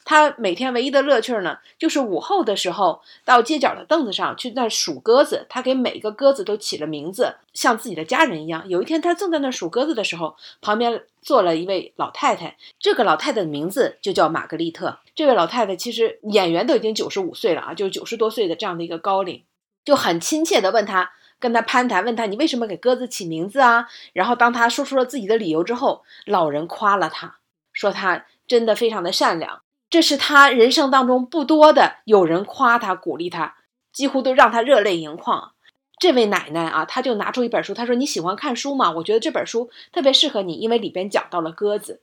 [0.04, 5.46] 他每天唯一的乐趣呢，就是午后的时候到街角的凳子上去那数鸽子。
[5.48, 8.68] 他给每一个鸽子都起了名字，像自己的家人一样。
[8.68, 12.58] 有一天，他正在那数鸽子的时候，旁边坐了一位老太太。
[12.80, 15.00] 这个老太太的名字就叫玛格丽特。
[15.14, 19.44] 这位老太太其实演员都已经九十五岁了啊，就九十多岁的这样的一个高龄，
[19.86, 23.88] 就很亲切的问他，跟他攀谈，问他你为什么给鸽子起名字啊？
[24.14, 27.38] 然后当他说出了自己的理由之后，老人夸了他，
[27.72, 29.62] 说他真的非常的善良。
[29.92, 33.58] 这是他人生当中不多的有人夸他、鼓励他，
[33.92, 35.52] 几乎都让他热泪盈眶。
[36.00, 38.90] 这位奶奶啊，她就拿出一本书，她说：“你喜欢看书吗？
[38.92, 42.02] 我觉得这本书特别适合你，因为里边讲到了鸽子。”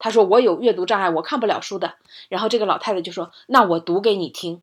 [0.00, 1.96] 她说：“我有阅读障碍，我看不了书的。”
[2.30, 4.62] 然后这个老太太就说：“那我读给你听。”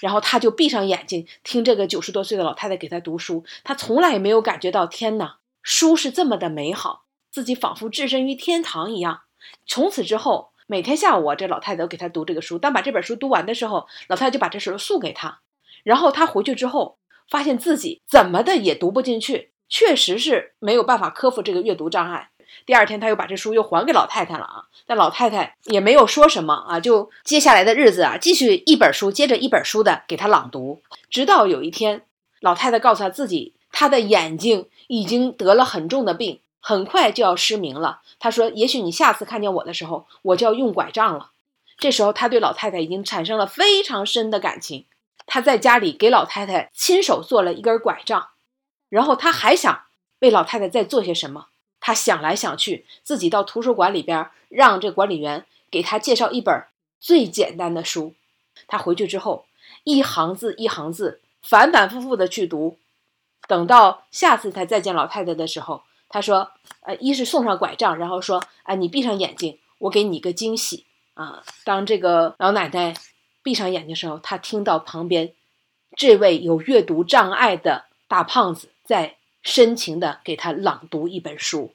[0.00, 3.44] 然后他就闭上眼睛听这个九十多岁的老太太给他读书。
[3.62, 9.20] 他从来也没有感觉到天哪，书是这么的美好，自己仿佛置身于天堂一样。
[9.66, 10.48] 从此之后。
[10.70, 12.56] 每天下午啊，这老太太都给他读这个书。
[12.56, 15.40] 当把这本书读完的时候，老太太就把这书送给他。
[15.82, 16.96] 然后他回去之后，
[17.28, 22.30] 发现自己怎么的也读不进去，确实是没有办法克服这个阅读障碍。
[22.64, 24.66] 第二天，他又把这书又还给老太太了啊。
[24.86, 30.80] 但老太太也没有说什么啊，就接下来的日子啊，继续一本书接着一本书的给他朗读。
[31.10, 32.02] 直到有一天，
[32.40, 36.38] 老太太告诉他自己，他的眼睛已经得了很重的病。
[36.60, 38.02] 很快就要失明了。
[38.18, 41.32] 他说：“也许你下次看见我的时候，我就要用拐杖了。”
[41.78, 44.84] 这时候，他对老太太已经产生了非常深的感情。
[45.26, 48.28] 他在家里给老太太亲手做了一根拐杖，
[48.88, 49.84] 然后他还想
[50.18, 51.46] 为老太太再做些什么。
[51.78, 56.64] 他想来想去，自己到图书馆里边，让这管理员给他介绍一本
[57.00, 58.14] 最简单的书。
[58.68, 59.46] 他回去之后，
[59.84, 62.76] 一行字一行字，反反复复的去读。
[63.48, 66.50] 等到下次他再见老太太的时候，他说
[66.82, 72.92] ：“呃，一是送上拐杖，然后说，啊，你闭上眼睛，我给你一个惊喜啊。”当这个老奶奶
[73.44, 75.32] 闭上眼睛的时候，她听到旁边
[75.96, 81.72] 这位有阅读障碍的大胖子在深情的给她朗读一本书。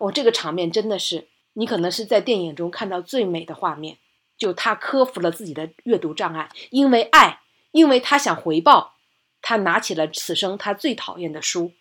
[0.00, 3.98] 哦，这个场面真的是你可能是在电影中看到最美的画面。
[4.38, 7.40] 就他克服了自己的阅读障碍，因为爱，
[7.72, 8.94] 因为他想回报，
[9.42, 11.72] 他拿起了此生他最讨厌的书，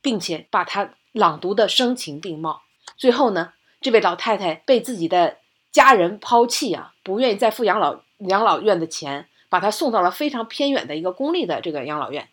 [0.00, 0.94] 并且把他。
[1.12, 2.62] 朗读的声情并茂，
[2.96, 5.38] 最后呢，这位老太太被自己的
[5.70, 12.28] 家人抛弃啊，不愿意再付养老养老院的钱，把她送到了非常偏远的一个公立的这个养老院。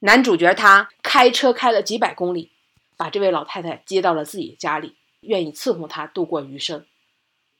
[0.00, 2.52] 男主角他开车开了几百公里，
[2.96, 6.86] 把这位老太太接到了自己家里，愿意伺候她度过余生。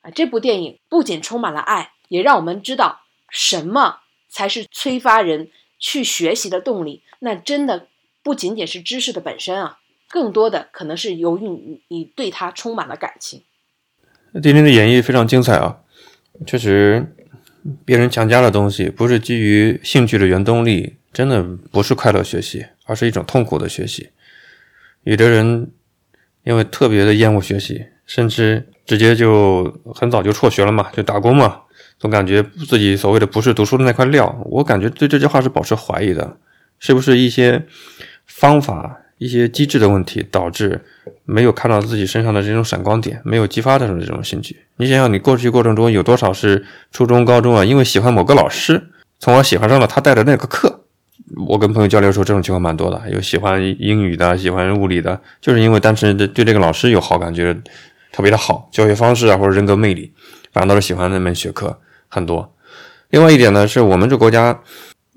[0.02, 7.02] 啊，这部电影不仅充满了爱，也让我们知道什么才是催发人去学习的动力。
[7.18, 7.88] 那真的
[8.22, 9.79] 不仅仅是知识的本身啊。
[10.10, 13.44] 更多的可能是由于你你对他充满了感情。
[14.42, 15.78] 丁丁的演绎非常精彩啊，
[16.46, 17.14] 确实，
[17.84, 24.10] 别人强加的东西不是基于兴趣的原动力，真的不是快乐学习，而是一种痛苦的学习。
[25.02, 25.70] 有的人
[26.44, 31.62] 因为特别的厌恶学习，甚至直接就很早就辍学了嘛，就打工嘛，
[31.98, 34.40] 总感觉自己所谓的不是读书的那块料。
[34.46, 36.38] 我感觉对这句话是保持怀疑的，
[36.78, 37.66] 是不是一些
[38.26, 39.00] 方法？
[39.20, 40.80] 一些机制的问题导致
[41.26, 44.56] 没有看到自己身上的这种闪光点，没有激发他的这种兴趣。
[44.78, 48.82] 你想想，你过去过程中有多少是初中、高中啊，因为喜欢某个老师，
[49.18, 50.86] 从而喜欢上了他带的那个课。
[51.46, 57.60] 我跟朋友交流说，这种情况蛮多的，有喜欢英语的，喜欢物理的，就是因为单纯的对这个老师有好感，觉得
[58.10, 60.10] 特别的好，教学方式啊或者人格魅力，
[60.50, 62.56] 反正都是喜欢那门学科很多。
[63.10, 64.58] 另外一点呢，是我们这国家。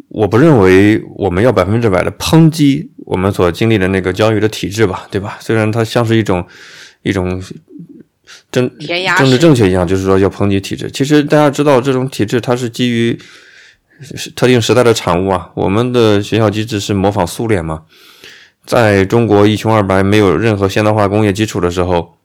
[0.10, 5.38] 我不认为我们要百分之百的抨击我们所经历的那个教育的体制吧，对吧？
[5.42, 6.46] 虽然它像是一种
[7.02, 7.42] 一种
[8.52, 8.70] 政
[9.18, 10.90] 政治正确一样，就是说要抨击体制。
[10.92, 13.20] 其实大家知道，这种体制它是基于
[14.02, 15.50] 是特定时代的产物啊。
[15.56, 17.84] 我们的学校机制是模仿苏联嘛，
[18.66, 22.16] 在中国一穷二白、没有任何现代化工业基础的时候，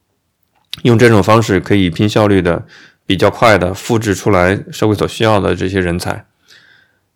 [0.82, 2.66] 用这种方式可以拼效率的、
[3.06, 6.26] 比较快的复制出来社会所需要的这些人才。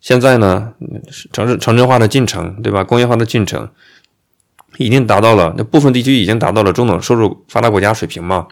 [0.03, 0.73] 现在呢，
[1.31, 2.83] 城市城镇化的进程，对吧？
[2.83, 3.69] 工业化的进程
[4.75, 8.49] 已经达到了，那部分地区已经达到了中等收入发达国家水平嘛。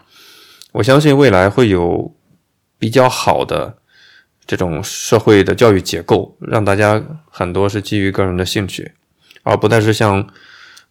[0.72, 2.14] 我相信未来会有
[2.78, 3.76] 比较好的
[4.46, 8.92] 这种社会的教育结构，让大家很多是基于个人的兴趣，
[9.42, 10.26] 而不再是像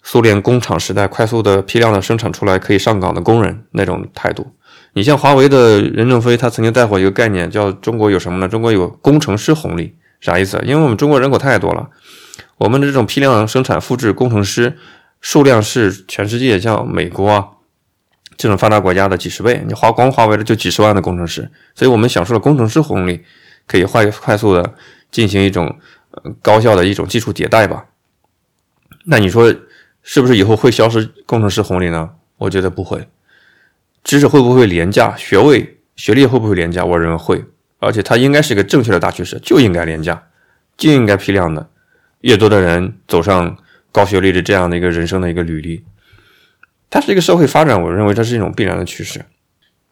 [0.04, 4.54] 苏联工厂时代快速的批量的生产出来可以上岗的工人那种态度。
[4.94, 8.48] 你像华为的任正非，他曾经带火一个概念，叫中国有什么呢？
[8.48, 9.96] 中国有工程师红利。
[10.22, 10.62] 啥意思？
[10.64, 11.90] 因为我们中国人口太多了，
[12.58, 14.78] 我们的这种批量生产复制工程师
[15.20, 17.48] 数量是全世界像美国啊
[18.38, 19.64] 这种发达国家的几十倍。
[19.68, 23.24] 你华光华为的就几十万的工程师，所以我们享受了工程师红利，
[23.68, 24.74] 可以快快速的
[25.10, 25.78] 进行一种
[26.42, 27.86] 高效的一种技术迭代吧。
[29.06, 29.54] 那你说
[30.04, 32.12] 是不是以后会消失工程师红利呢？
[32.38, 33.08] 我觉得不会。
[34.04, 35.16] 知识会不会廉价？
[35.16, 36.86] 学位学历会不会廉价？
[36.86, 37.44] 我认为会。
[37.82, 40.30] 而且它应该是一个正确的大趋势，就应该廉价，
[40.78, 41.68] 就应该批量的，
[42.20, 43.58] 越多的人走上
[43.92, 45.84] 高学历的这样的一个人生的一个履历，
[46.92, 49.26] 它是一个社会发展，我认为这是一种必然的趋势。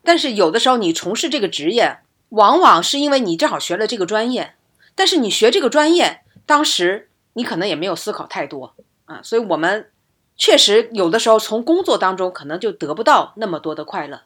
[0.04, 1.98] 但是有的时候你从事这个职业，
[2.30, 4.54] 往往是因为你正好学了这个专业，
[4.94, 8.76] 但是你学这个专业，当时你可能也没有思考太多
[9.06, 9.90] 啊，所以我们
[10.38, 14.22] 确实有的时候从工作当中可能就得不到那么多的快乐，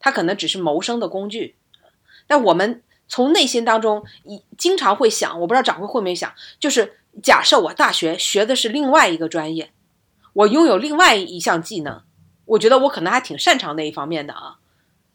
[0.00, 1.56] 它可能只是谋生的工具，
[2.26, 2.80] 但我们。
[3.06, 9.70] 从内心当中，一经常会想，我不知道掌柜会没想，就是假设我大学学的是另外一个专业，
[10.32, 12.02] 我拥有另外一项技能，
[12.46, 14.56] 我觉得我可能还挺擅长那一方面的啊，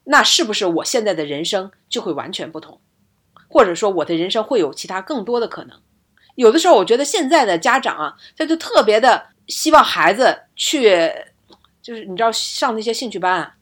[0.06, 2.80] 那是不是我现在的人生就会完全不同，
[3.50, 5.80] 或者说我的人生会有其他更多的可能？
[6.36, 11.12] 有的时候，我觉得现在的家长啊，他就特别的希望孩子去，
[11.82, 13.56] 就是你知道上那些兴趣班啊，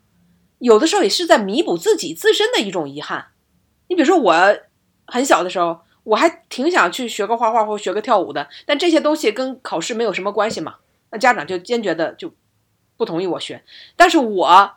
[0.60, 3.30] 有的时候也是在弥补自己自身的一种遗憾。
[3.88, 4.34] 你比如说，我
[5.06, 10.76] 很小的时候，我还挺想去学个画画或学个跳舞的，但这些东西跟考试没有什么关系嘛。
[11.12, 12.34] 那家长就坚决的就
[12.98, 13.64] 不同意我学。
[13.96, 14.74] 但是我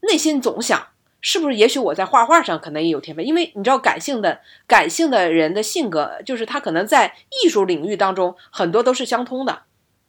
[0.00, 0.88] 内心总想，
[1.20, 3.26] 是不是也许我在画画上可能也有天分？
[3.26, 9.62] 因为你知道，感性的感性的人的性格，就是他可能在艺术领域当中很多都是相通的。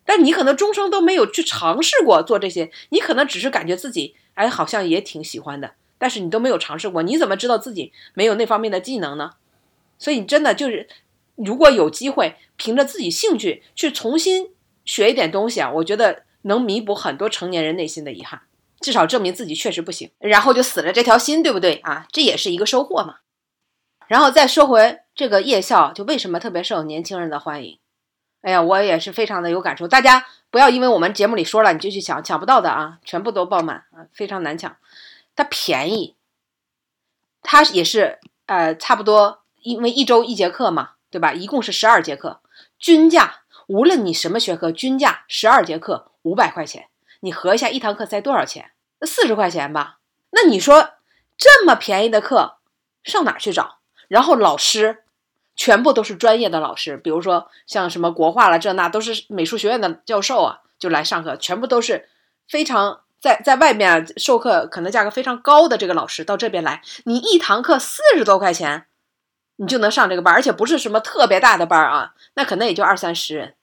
[0.05, 5.71] 但你可能终生都没有去尝试过做这些，你可能只是感觉自己哎，好像也挺喜欢的。
[5.97, 9.31] 但是你都没有尝试过，你怎么知道自己没有那方面的技能呢？
[9.97, 10.87] 所以你真的就是，
[11.35, 14.51] 如果有机会凭着自己兴趣去重新
[14.83, 18.41] 学一点东西啊，我觉得能弥补很多成年人内心的遗憾，
[18.81, 22.07] 至少证明自己确实不行，然后就死了这条心，对不对啊？
[22.11, 23.15] 这也是一个收获嘛。
[24.07, 27.79] 然后再说回这个夜校，就为什么特别受年轻人的欢迎？
[28.41, 29.87] 哎呀，我也是非常的有感触。
[29.87, 34.75] 大家不要因为我们节目里说了你就去抢，抢不到的啊，全部都爆满啊，非常难抢。
[35.35, 36.15] 它便宜，
[37.41, 41.33] 它也是呃差不多，因为一周一节课嘛，对吧？
[41.33, 42.41] 一共是十二节课，
[42.79, 46.87] 均价无论你什么学科，均价十二节课五百块钱，
[47.19, 48.71] 你合一下一堂课才多少钱？
[49.01, 49.99] 四十块钱吧。
[50.29, 50.91] 那你说
[51.37, 52.59] 这么便宜的课
[53.03, 53.79] 上哪去找？
[54.07, 55.03] 然后老师
[55.55, 62.07] 全部都是专业的老师，比如说像什么国画了这那都是美术学院的教授啊，就来上课，全部都是
[62.47, 63.01] 非常。
[63.25, 68.85] 在在外面授课可能价格非常高的这个老师到这边来，你一堂课四十多块钱，
[69.55, 73.55] 你就能上这个班，而且不是什么特别大的班啊，那可能也就二三十人，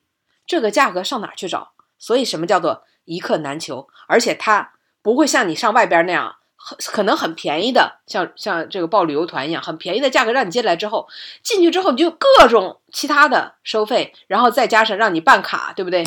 [0.44, 1.74] 这个价格上哪去找？
[1.96, 3.88] 所以什么叫做一课难求？
[4.08, 11.08] 而且他不会像你上外边那样，很可能很便宜的，像像这个报旅游团一样，很便宜的价格让你进来之后，
[11.44, 16.04] 进去之后你就各种其他的收费，然后再加上让你办卡，对不对？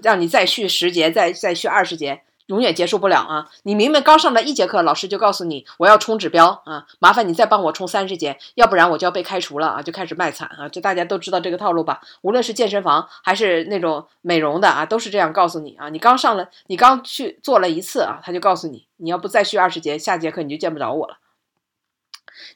[0.00, 2.22] 让你再续十节，再再续二十节。
[2.46, 3.48] 永远结束不了啊！
[3.62, 9.82] 你明明刚上了一节课，老师就告诉你我要冲指标啊，麻烦你再帮我冲三十节，要不然我就要被开除了啊！
[9.82, 10.68] 就开始卖惨啊！
[10.68, 12.02] 就大家都知道这个套路吧？
[12.20, 15.88] 无论是健身房还是那种美容的啊，都是这样告诉你啊！
[15.88, 21.18] 你刚上了，你刚去做了一次啊，他就告诉你，你要不再续二十节，下节课你就见不着我了。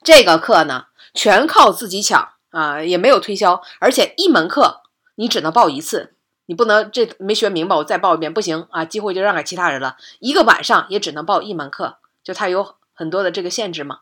[0.02, 4.82] 这个课呢，全靠自己抢啊，也没有推销，而且一门课
[5.14, 6.14] 你只能报一次。
[6.48, 8.82] 你不能这没学明白，我再报一遍不行啊！
[8.82, 9.98] 机会就让给其他人了。
[10.18, 14.00] 一个晚上也只能报一门课，就它有很多的这个限制嘛。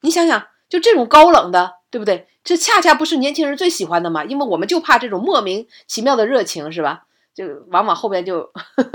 [0.00, 2.28] 你想想，就这种高冷的，对不对？
[2.42, 4.24] 这恰恰不是年轻人最喜欢的嘛。
[4.24, 7.04] 因为我们就怕这种莫名其妙的热情，是吧？
[7.34, 8.50] 就往往后边就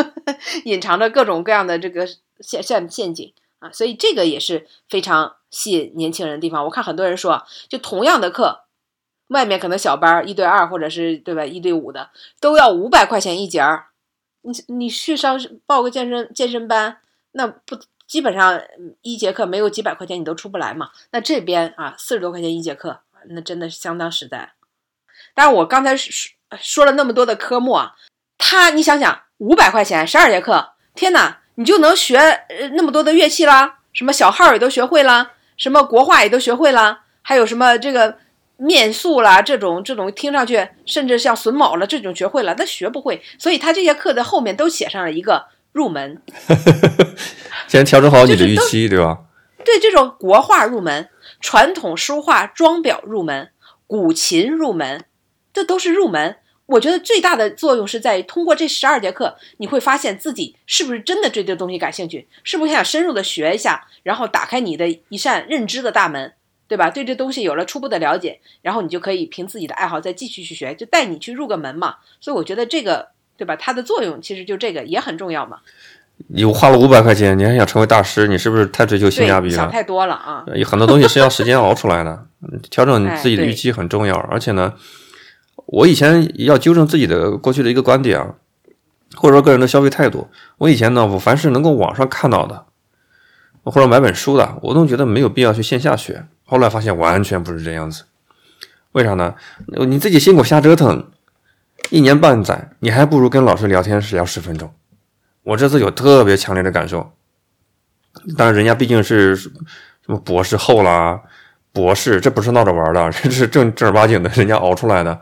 [0.65, 2.07] 隐藏着各种各样的这个
[2.39, 3.71] 陷陷陷阱啊。
[3.71, 6.65] 所以这个也是非常吸引年轻人的地方。
[6.65, 8.63] 我看很多人说，就同样的课。
[9.31, 12.09] 外面可能小班一对二或者是对吧一对五的
[12.41, 13.85] 都要五百块钱一节儿。
[14.41, 16.97] 你你去上报个健身健身班，
[17.31, 17.77] 那不
[18.07, 18.61] 基本上
[19.01, 20.89] 一节课没有几百块钱你都出不来嘛？
[21.11, 24.51] 那这边啊四十多块钱一节课，那真的是相当实在。
[25.33, 26.11] 但是我刚才说
[26.59, 27.95] 说了那么多的科目啊，
[28.37, 32.19] 他你想想五百块钱十二节课，天哪，你就能学
[32.73, 38.17] 那么多的乐器啦，什么小号也都学会啦，什么国画也都学会啦，还有什么这个。
[38.63, 43.19] 面塑啦，这种这种听上去，甚至像榫卯了这种学会了，那学不会。
[43.39, 46.21] 所以他这些课的后面都写上了一个入门，
[47.67, 49.17] 先调整好你的预期，对吧？
[49.65, 51.09] 对，这种国画入门、
[51.39, 53.49] 传统书画装裱入门、
[53.87, 55.05] 古琴入门，
[55.51, 56.37] 这都是入门。
[56.67, 66.33] 我觉得最大的作用是在于通过这十二节课，你会发现自己是不是真的对这东西感兴趣，是不是想深入的学一下，然后打开你的一扇认知的大门。
[66.71, 66.89] 对吧？
[66.89, 71.95] 对这东西有了初步的了解，然后你就可以凭自己的爱好再继续去学，就带你去入个门嘛。
[72.21, 73.57] 所以我觉得这个，对吧？
[73.57, 75.57] 它的作用其实就这个也很重要嘛。
[76.27, 79.53] 你花了五百块钱，你还想成为大师，你是不是太追求性价比了？
[79.53, 80.45] 想太多了啊！
[80.55, 82.25] 有很多东西是要时间熬出来的，
[82.71, 84.15] 调整你自己的预期很重要。
[84.15, 84.73] 而且呢，
[85.65, 88.35] 我以前要纠正自己的过去的一个观点啊，
[89.15, 90.29] 或者说个人的消费态度。
[90.59, 92.63] 我以前呢，我凡是能够网上看到的，
[93.63, 96.25] 或者买本书的，我都觉得没有必要去线下学。
[96.51, 98.03] 后来发现完全不是这样子，
[98.91, 99.33] 为啥呢？
[99.87, 101.09] 你自己辛苦瞎折腾
[101.91, 104.69] 一年半载，你还不如跟老师聊天时聊十分钟。
[105.43, 107.13] 我这次有特别强烈的感受，
[108.35, 109.49] 当然人家毕竟是什
[110.07, 111.21] 么博士后啦，
[111.71, 115.17] 博士，这不是闹着玩的， 这是正正儿八经的，人家熬出来的，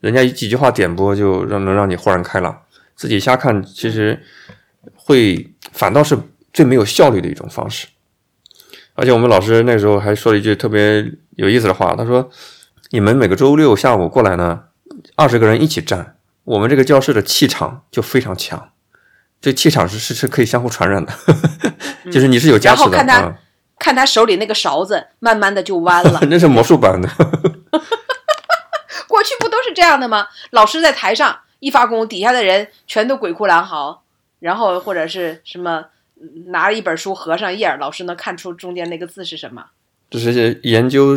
[0.00, 2.58] 人家几句话点拨就让能让你豁然开朗。
[2.96, 4.18] 自己瞎看其实
[4.94, 6.16] 会反倒是
[6.54, 7.86] 最没有效率的一种方式。
[8.94, 12.28] 而且我们老师那时候还说了一句特别有意思的话，他说
[12.90, 14.64] ：“你们每个周六下午过来呢，
[15.16, 18.70] 二十个人一起站，我们这个教室的气场就非常强，
[19.40, 21.12] 这气场是是是可以相互传染的，
[22.12, 23.38] 就是你是有加持的。”然后看他
[23.78, 27.08] 看他手里那个勺子，慢慢的就弯了， 那是魔术版的。
[29.08, 30.26] 过去不都是这样的吗？
[30.50, 34.02] 老师在台上一发功，底下的人全都鬼哭狼嚎，
[34.40, 35.86] 然后或者是什么。
[36.46, 39.64] 拿了一本书，合上页，老师能看出中间那个字是什么？
[40.10, 41.16] 这是研究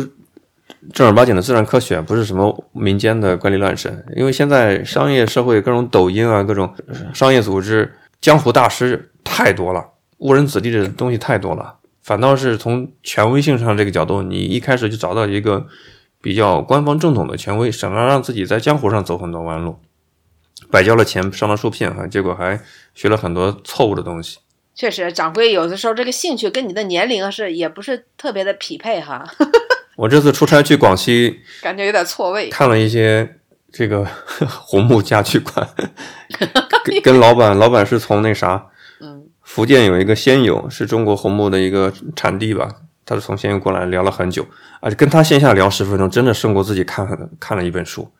[0.92, 4.04] 正儿八经的自然科学，不是什么民间的怪力乱神。
[4.16, 6.72] 因为现在商业社会各种抖音啊，各种
[7.12, 9.84] 商业组织、江湖大师太多了，
[10.18, 11.76] 误人子弟的东西太多了。
[12.02, 15.66] 反倒是从权威性上这个角度，你一开始就找到一个
[16.20, 19.78] 比较官方正统的权威，省得让自己在江湖上走很多弯路，
[20.70, 22.60] 白交了钱，上了树片啊，结果还
[22.94, 24.38] 学了很多错误的东西。
[24.74, 29.24] 确实，掌柜有的时候这个兴趣跟你的年龄是也不是特别的匹配哈。
[29.96, 32.48] 我这次出差去广西，感觉有点错位。
[32.48, 33.36] 看了一些
[33.72, 34.04] 这个
[34.48, 35.68] 红木家具馆，
[36.84, 38.66] 跟跟老板，老板是从那啥，
[39.00, 42.68] 嗯，福建有一个仙友，是中国红木的一个产地吧，
[43.06, 44.44] 他是从仙游过来聊了很久，
[44.80, 47.06] 而且跟他线下聊十分钟，真的胜过自己看
[47.38, 48.10] 看了一本书。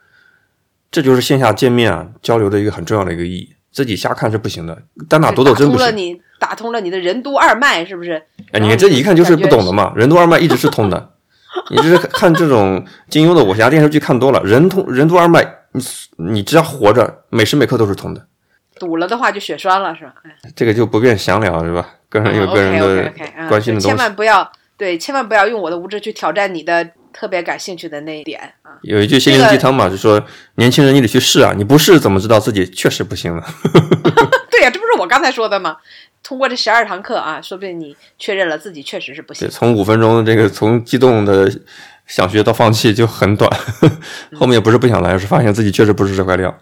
[0.92, 3.56] 这就是线下见面啊交流的一个很重要的一个意义。
[3.72, 6.20] 自己瞎看是不行的，单打独斗真不行。
[6.44, 8.22] 打通了你的任督二脉，是不是？
[8.52, 9.94] 哎，你看这一看就是不懂的嘛。
[9.96, 11.10] 任督二脉一直是通的，
[11.72, 15.42] 你这是看这种金庸的武侠电视剧看多了，任通任督二脉，
[15.72, 15.82] 你
[16.32, 18.26] 你只要活着，每时每刻都是通的。
[18.78, 20.12] 堵了的话就血栓了，是吧？
[20.54, 21.88] 这个就不便详聊，是吧？
[22.10, 23.86] 个人有个人的关心的东西。
[23.88, 28.76] 千万不要对，千万不要用我的无知去挑战你的特别感兴趣的那一点啊。
[28.82, 30.22] 有一句心灵鸡汤嘛，就说
[30.56, 33.42] 年轻人你得去试啊，你不试怎么知道自己确实不行了？
[34.50, 35.76] 对呀，这不是我刚才说的吗？
[36.24, 39.46] 通过这十二堂课啊，说不定你确认了自己确实是不行。
[39.50, 41.52] 从五分钟这个从激动的
[42.06, 43.50] 想学到放弃就很短，
[44.34, 46.58] 后面也不是不想来，而是发现自己确实不是这块料。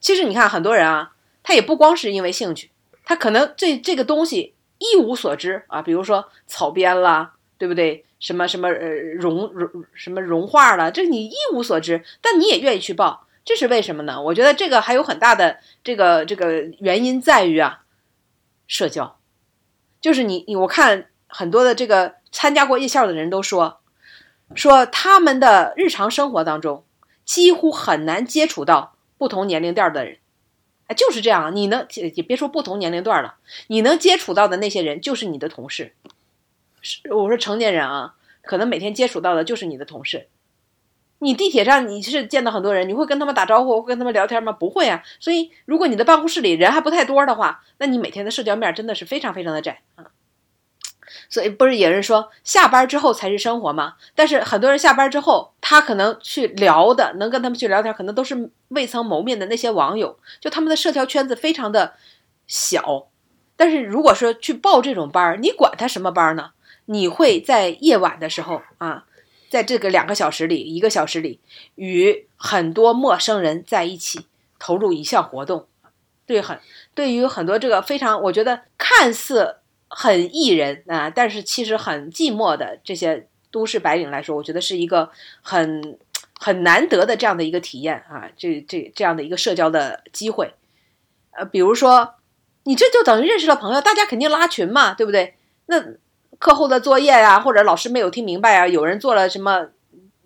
[0.00, 1.12] 其实你看，很多人啊，
[1.44, 2.70] 他也不光是因为兴趣，
[3.04, 5.80] 他可能对这个东西一无所知啊。
[5.80, 8.04] 比如说草编啦，对不对？
[8.18, 14.20] 什么什么呃融融什么融化了，这你一无所知，但你也愿意去报，这是为什么呢？
[14.20, 17.78] 我觉得这个还有很大的这个这个原因在于啊。
[18.72, 19.18] 社交，
[20.00, 23.82] 就是你你我看很多的这个参加过夜校的人都说，
[24.54, 26.82] 说他们的日常生活当中
[27.22, 30.16] 几乎很难接触到不同年龄段的人，
[30.86, 31.54] 哎，就是这样。
[31.54, 33.34] 你能也别说不同年龄段了，
[33.66, 35.94] 你能接触到的那些人就是你的同事。
[36.80, 40.28] 是我说成年人啊，可能每天接触到的就是你的同事。
[41.22, 44.50] 你地铁上你是见到很多人，你会跟他们打招呼，会跟他们聊天吗？
[44.50, 45.04] 不会啊。
[45.20, 50.06] 所以，如果你的办公室里人还不太多的话，那你每天的社交面真的是非常非常的窄啊。
[51.28, 53.94] 所以不是有人说下班之后才是生活吗？
[54.16, 61.94] 但是很多人下班之后，他可能去聊的，能跟他们去聊天，可能都是未曾谋面的那些网友，就他们的社交圈子非常的
[62.48, 63.06] 小。
[63.54, 66.50] 但是如果说去报这种班儿，你管他什么班呢？
[66.86, 69.04] 你会在夜晚的时候啊，
[69.52, 71.38] 在这个两个小时里、一个小时里，
[71.74, 74.26] 与很多陌生人在一起
[74.58, 75.66] 投入一项活动，
[76.24, 76.58] 对很
[76.94, 79.56] 对于很多这个非常，我觉得看似
[79.88, 85.10] 很艺人啊，但是其实很寂寞的这些都市白领来说，我觉得是一个
[85.42, 85.98] 很
[86.40, 90.54] 很难得的这样的一个体验啊，这这这样的一个社交的机会，
[91.32, 92.14] 呃，比如说。
[92.64, 95.34] 你这就等于认识了朋友，大家肯定拉群嘛，对不对？
[95.66, 95.80] 那
[96.42, 99.68] 课后的作业呀，或者老师没有听明白啊，有人做了什么，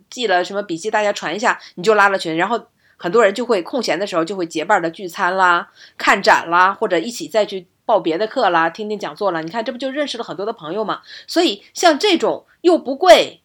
[0.09, 2.59] 记了什么笔记，大家传一下，你就拉了群，然后
[2.97, 9.43] 很多人就会空闲的时候就会结伴的聚餐啦、看展啦，或者一起再去报别的课啦、听听讲座啦。
[9.43, 11.03] 你看，这不就认识了很多的朋友吗？
[11.27, 13.43] 所以像这种又不贵。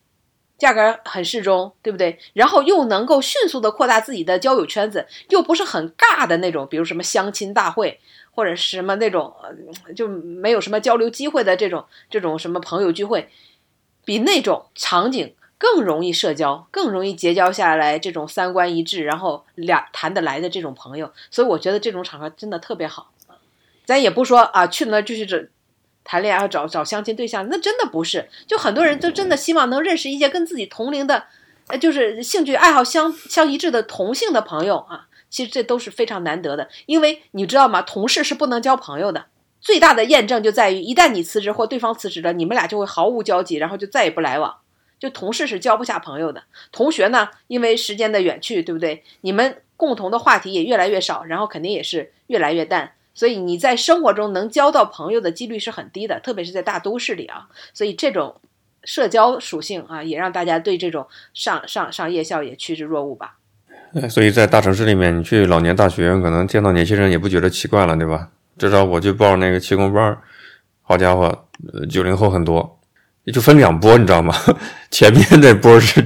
[0.58, 2.20] 价格很适中，对不对？
[2.34, 8.00] 然后又能够迅速的扩大自己的交友圈子，又不是很尬的那种，比如什么相亲大会，
[8.32, 9.34] 或者是什么那种
[9.96, 13.30] 就没有什么交流机会的这种这种什么朋友聚会，
[14.04, 21.12] 比那种场景更容易社交，更容易结交下来这种三观一致，然后俩谈得来的这种朋友。
[21.30, 23.12] 所以我觉得这种场合真的特别好。
[23.86, 25.50] 咱也不说啊，去那就是这。
[26.04, 31.26] 谈恋爱找找相亲对象，那真的不是，就很多人都真的希望能认识一些跟自己同龄的，
[31.68, 35.08] 呃，就是兴趣爱好相相一致的同性的朋友啊。
[35.32, 37.82] 其实这都是非常难得的，因为你知道吗？
[37.82, 39.26] 同事是不能交朋友的。
[39.60, 44.58] 最大的验证就在于，一旦你辞职或对方辞职了，你们俩就会毫无交集，然后就再也不来往。
[45.00, 46.44] 就同事是交不下朋友的。
[46.72, 49.04] 同学呢，因为时间的远去，对不对？
[49.22, 52.94] 你们共同的话题也越来越少，然后肯定也是越来越淡。
[53.14, 57.48] 所以你在生活中能交到朋友的几率是很低的，特别是在大都市里啊。
[57.74, 58.42] 所以这种
[58.84, 63.38] 社交属性啊，也让大家对这种上上上夜校也趋之若鹜吧。
[64.10, 68.30] 所以在大城市里面，你去老年大学，可能见到年轻人也不觉得奇怪了，对吧？
[68.58, 70.18] 至少我去报那个气功班，
[70.82, 71.46] 好家伙，
[71.90, 72.80] 九零后很多，
[73.34, 74.34] 就分两波，你知道吗？
[74.92, 76.06] 前面那波是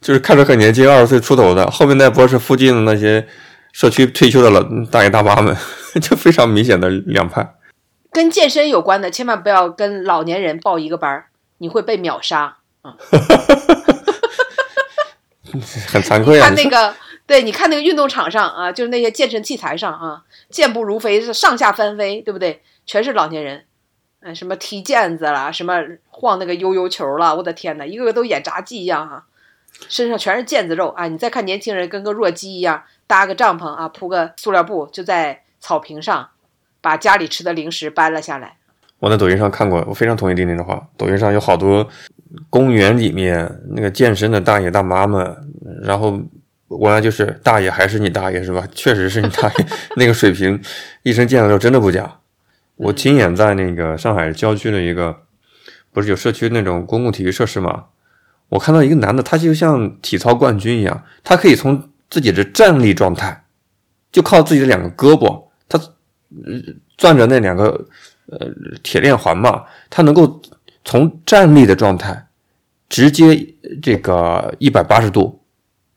[0.00, 3.26] 就是看着很年轻，二十岁出头的，后面那波是附近的那些。
[3.74, 5.56] 社区退休的老大爷大妈们，
[5.98, 7.54] 就非常明显的两派。
[8.10, 12.94] 跟健身有关的，千万不要跟老年人报一个班儿，你会被秒杀啊！
[15.88, 16.48] 很惭愧啊！
[16.48, 16.94] 看那个，
[17.32, 22.60] 对，你看那个运动场上啊，就是那些健身器材上啊，健步如飞，是上下翻飞，对不对？
[22.84, 23.64] 全是老年人，
[24.20, 29.24] 嗯，什么踢毽子啦，什么晃那个悠悠球啦，我的天哪，一个个都演杂技一样哈，
[29.88, 31.08] 身上全是腱子肉啊！
[31.08, 32.82] 你再看年轻人，跟个弱鸡一样。
[33.06, 36.28] 搭个帐篷啊，铺个塑料布，就在草坪上，
[36.82, 38.58] 把家里吃的零食搬了下来。
[38.98, 40.86] 我在抖音上看过，我非常同意丁丁的话。
[40.98, 41.88] 抖音上有好多
[42.50, 45.34] 公园里面那个健身的大爷大妈们，
[45.82, 46.20] 然后
[46.78, 48.66] 我来就是大爷还是你大爷是吧？
[48.72, 49.66] 确实是你大爷
[49.96, 50.60] 那个水平，
[51.02, 52.18] 一身腱子肉真的不假。
[52.76, 55.16] 我亲眼在那个上海郊区的一个，
[55.92, 57.84] 不是有社区那种公共体育设施吗？
[58.48, 61.88] 我看到一个男的，他就像体操冠军一样，他可以从。
[62.12, 63.44] 自己的站立状态，
[64.12, 65.80] 就靠自己的两个胳膊，他
[66.98, 67.86] 攥着那两个
[68.26, 68.46] 呃
[68.82, 70.42] 铁链环嘛，他能够
[70.84, 72.26] 从站立的状态
[72.90, 75.41] 直接这个一百八十度，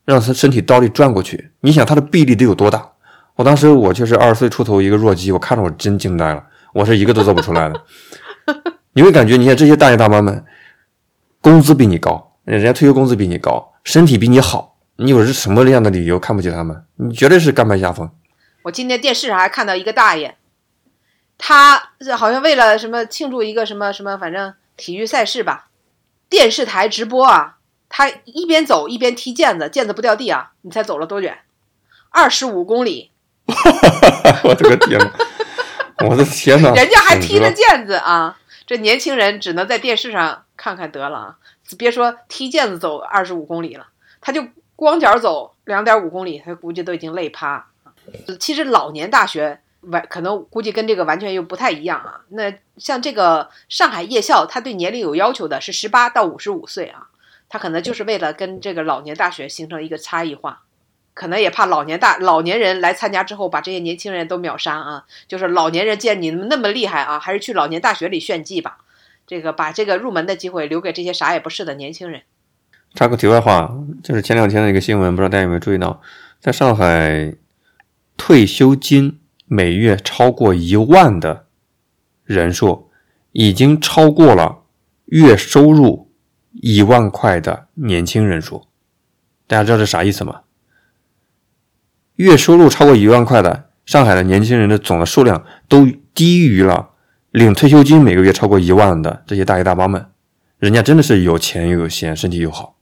[0.05, 1.51] 让他身体倒立转过去。
[1.59, 2.91] 你想他的臂力得有多大？
[3.35, 6.41] 我当时我就是二十岁出头一个弱鸡，我看着我真惊呆了，
[6.71, 7.83] 我是一个都做不出来的。
[8.93, 10.45] 你会感觉，你看这些大爷大妈们，
[11.41, 14.77] 工资比你高，人家退休工资比你高，身体比你好。
[14.97, 16.85] 你有是什么样的理由看不起他们？
[16.95, 18.09] 你绝对是甘拜下风。
[18.63, 20.37] 我今天电视上还看到一个大爷，
[21.37, 25.67] 他好像为了什么庆祝一个什么什么，反正体育赛事吧，
[26.29, 27.54] 电视台直播啊，
[27.97, 30.51] 他一边走一边踢毽子，毽子不掉地啊。
[30.63, 31.39] 你猜走了多远？
[32.09, 33.11] 二十五公里。
[34.43, 35.11] 我的个天呐！
[36.05, 36.73] 我的天呐！
[36.75, 38.37] 人家还踢着毽子啊！
[38.67, 41.37] 这年轻人只能在电视上看看得了啊！
[41.77, 43.87] 别说踢毽子走二十五公里了，
[44.19, 44.45] 他就。
[44.77, 47.65] 光脚走两点五公里，他估计都已经累趴。
[48.41, 52.19] 其实老年大学完可能估计跟这个完全又不太一样啊。
[52.27, 57.07] 那像这个上海夜校，他对年龄有要求的是十八到五十五岁啊，
[57.55, 60.63] 他可能就是为了跟这个老年大学形成一个差异化，
[61.13, 65.05] 可能也怕老年大老年人来参加之后把这些年轻人都秒杀啊。
[65.29, 68.79] 就是老年人见你们那么厉害啊，还是去老年大学里炫技吧。
[69.25, 72.23] 这个把这个入门的机会留给这些啥也不是的年轻人。
[72.93, 76.01] 插个题外话，就是前两天的一个新闻，不知道大家有没有注意到，
[76.41, 77.35] 在上海，
[78.17, 81.45] 退休金每月超过一万的
[82.25, 82.91] 人数，
[83.31, 84.63] 已经超过了
[85.05, 86.04] 月收入
[86.61, 88.67] 一万块的年轻人数。
[89.47, 90.41] 大家知道这啥意思吗？
[92.15, 96.91] 月收入超过一万块的上海的年轻人的总的数量都低于了
[97.31, 100.09] 领退休金每个月超过一万的这些大爷大妈们，
[100.57, 102.77] 人家真的是有钱又有闲，身体又好。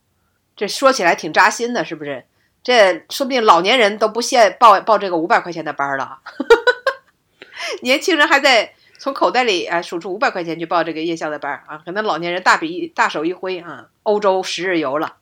[0.56, 2.26] 这说起来挺扎心的，是不是？
[2.64, 6.20] 这说不定老年人都不屑报报这个五百块钱的班了，
[7.82, 15.18] 年轻人还在从口袋里啊数出五百块钱去报这个夜校的班啊，可能老年人大笔一大手一挥啊，欧洲十日游了。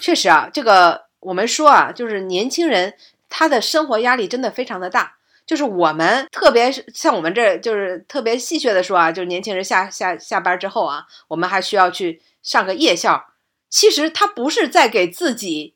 [0.00, 2.94] 确实啊，这个我们说啊，就是年轻人
[3.28, 5.16] 他的生活压力真的非常的大。
[5.44, 13.32] 就是我们特别是像我们这就是特别戏谑的说啊，就是年轻人下下下班之后啊，我们还需要去上个夜校。
[13.68, 15.74] 其实他不是在给自己，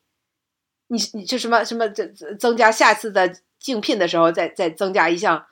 [0.87, 5.47] 你你就什么什么增增加下次的竞聘的时候再再增加一项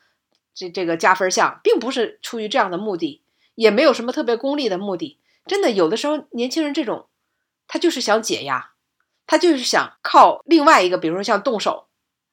[0.54, 3.22] 这这个加分项，并不是出于这样的目的，
[3.54, 5.18] 也没有什么特别功利的目的。
[5.46, 7.06] 真的有的时候年轻人这种，
[7.66, 8.72] 他就是想解压，
[9.26, 11.86] 他就是想靠另外一个，比如说像动手，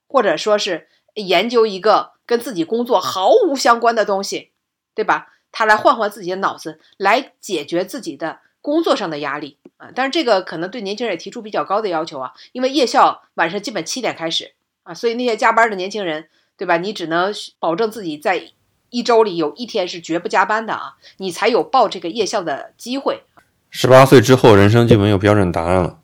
[0.08, 0.88] 或者说是。
[1.16, 4.52] 研究一个跟自己工作毫无相关的东西，
[4.94, 5.34] 对吧？
[5.52, 9.90] 他来换换自己的脑子，来解决自己的工作上的压力啊。
[9.94, 14.54] 但是这个可能对年轻人也提出比较高的要求啊，因为夜校晚上基本七点开始
[14.84, 16.30] 啊，所以那些加班的年轻人，
[16.60, 16.78] 对吧？
[16.78, 18.52] 你只能保证自己在
[18.90, 23.24] 一周里有一天是绝不加班的啊，你才有报这个夜校的机会。
[23.70, 26.00] 十八岁之后，人生就没有标准答案了。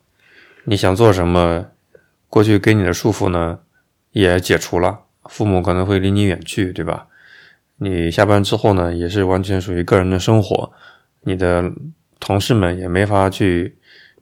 [0.64, 1.66] 你想做什么？
[2.28, 3.60] 过去给你的束缚呢？
[4.12, 7.06] 也解除了，父母可能会离你远去，对吧？
[7.78, 10.72] 你下班之后呢，也是完全属于个人的生活，
[11.22, 11.70] 你的
[12.18, 13.76] 同事们也没法去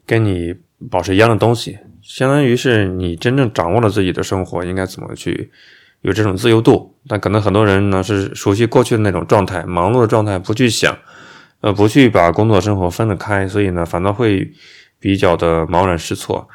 [0.04, 0.54] 跟你
[0.90, 5.50] 保持一样的东西，相当于是你真正掌握了自己的生活应该怎么去
[6.04, 6.92] 有这种自由度。
[7.06, 10.96] 但可能很多人呢是熟悉过去的那种状态，忙碌的状态，不去想，
[11.60, 14.50] 呃，不去把工作生活分得开，所以呢，反倒会
[14.98, 16.48] 比较的茫然失措。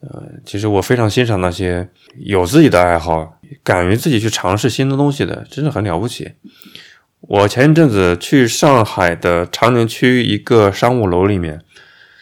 [0.00, 6.32] 呃，其实我非常欣赏那些有自己的爱好、敢于自己去尝试新的东西的，真的很了不起。
[7.22, 11.62] 我前一阵子去上海的长宁区一个商务楼里面，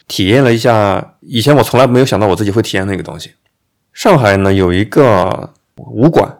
[0.07, 3.31] 体验了一下以前我从来没有想到我自己会体验那个东西。
[3.91, 6.37] 上海呢有一个武馆。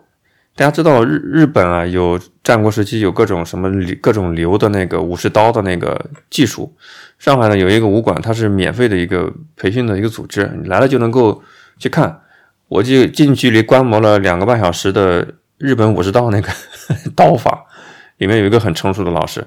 [0.57, 6.75] 大家知道日日本啊，有战国时期有各种什么各种流的那个武士刀的那个技术。
[7.19, 11.43] 上海呢有一个武馆，它是免费的一个培训的一个组织，你来了就能够
[11.77, 12.21] 去看。
[12.69, 15.27] 我就近距离观摩了两个半小时的
[15.59, 16.49] 日本武士刀那个
[17.15, 17.63] 刀法，
[18.17, 19.45] 里面有一个很成熟的老师。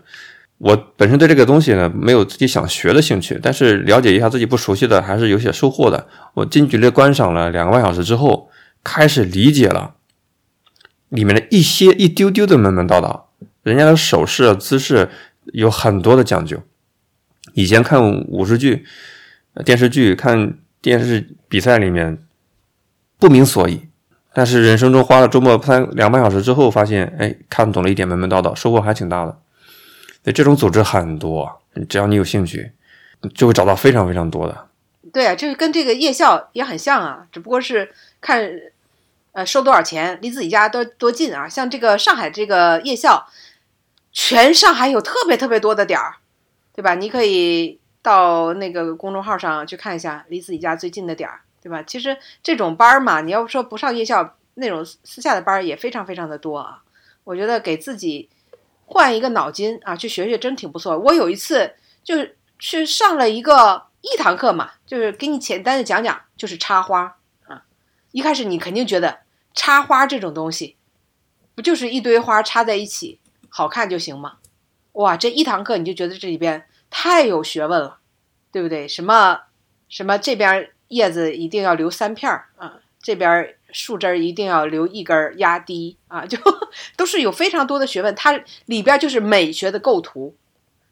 [0.59, 6.07] 我本身对这个东西呢没有自己想学的兴趣，但是了解一下自己不熟悉的还是有些收获的。
[6.35, 8.49] 我近距离观赏了两个半小时之后，
[8.85, 9.95] 开始理解了。
[11.11, 13.31] 里面的一些一丢丢的门门道道，
[13.63, 15.11] 人家的手势姿势
[15.53, 16.61] 有很多的讲究。
[17.55, 18.85] 以前看武术剧、
[19.65, 22.19] 电视剧、看电视比赛里面
[23.19, 23.89] 不明所以，
[24.33, 29.33] 但是人生中花了周末三两半小时之后，发现哎，看懂了一点门门道道，收获还挺大的。
[30.23, 32.71] 所以这种组织很多，只要你有兴趣，
[33.35, 34.67] 就会找到非常非常多的。
[35.13, 37.91] 对啊，就是跟这个夜校也很像啊，只不过是
[38.21, 38.49] 看。
[39.45, 40.18] 收多少钱？
[40.20, 41.49] 离自己家多多近啊？
[41.49, 43.26] 像这个上海这个夜校，
[44.12, 46.16] 全上海有特别特别多的点儿，
[46.74, 46.95] 对吧？
[46.95, 51.82] 你可以到那个公众号上去看一下离自己家最近的点儿，对吧？
[51.82, 56.82] 其实这种班儿嘛，你要说不上夜校，那种私下的班儿也非常非常的多啊。
[57.24, 58.28] 我觉得给自己
[58.86, 60.99] 换一个脑筋啊，去学学真挺不错。
[60.99, 67.16] 我有一次就是去上了一个一堂课嘛，就是给你简单的讲讲，就是插花
[67.47, 67.62] 啊。
[68.12, 69.20] 一开始你肯定觉得
[69.55, 70.76] 插花这种东西，
[71.55, 74.38] 不就是一堆花插在一起好看就行吗？
[74.92, 77.98] 哇，这一堂课你就觉得这里边太有学问了，
[78.51, 78.88] 对不对？
[78.88, 79.42] 什么
[79.88, 86.38] 什么这边叶子一定要留三片儿啊，这边树枝一定要留一根压低啊， 就
[86.96, 88.14] 都是有非常多的学问。
[88.14, 90.34] 它里边就是美学的构图，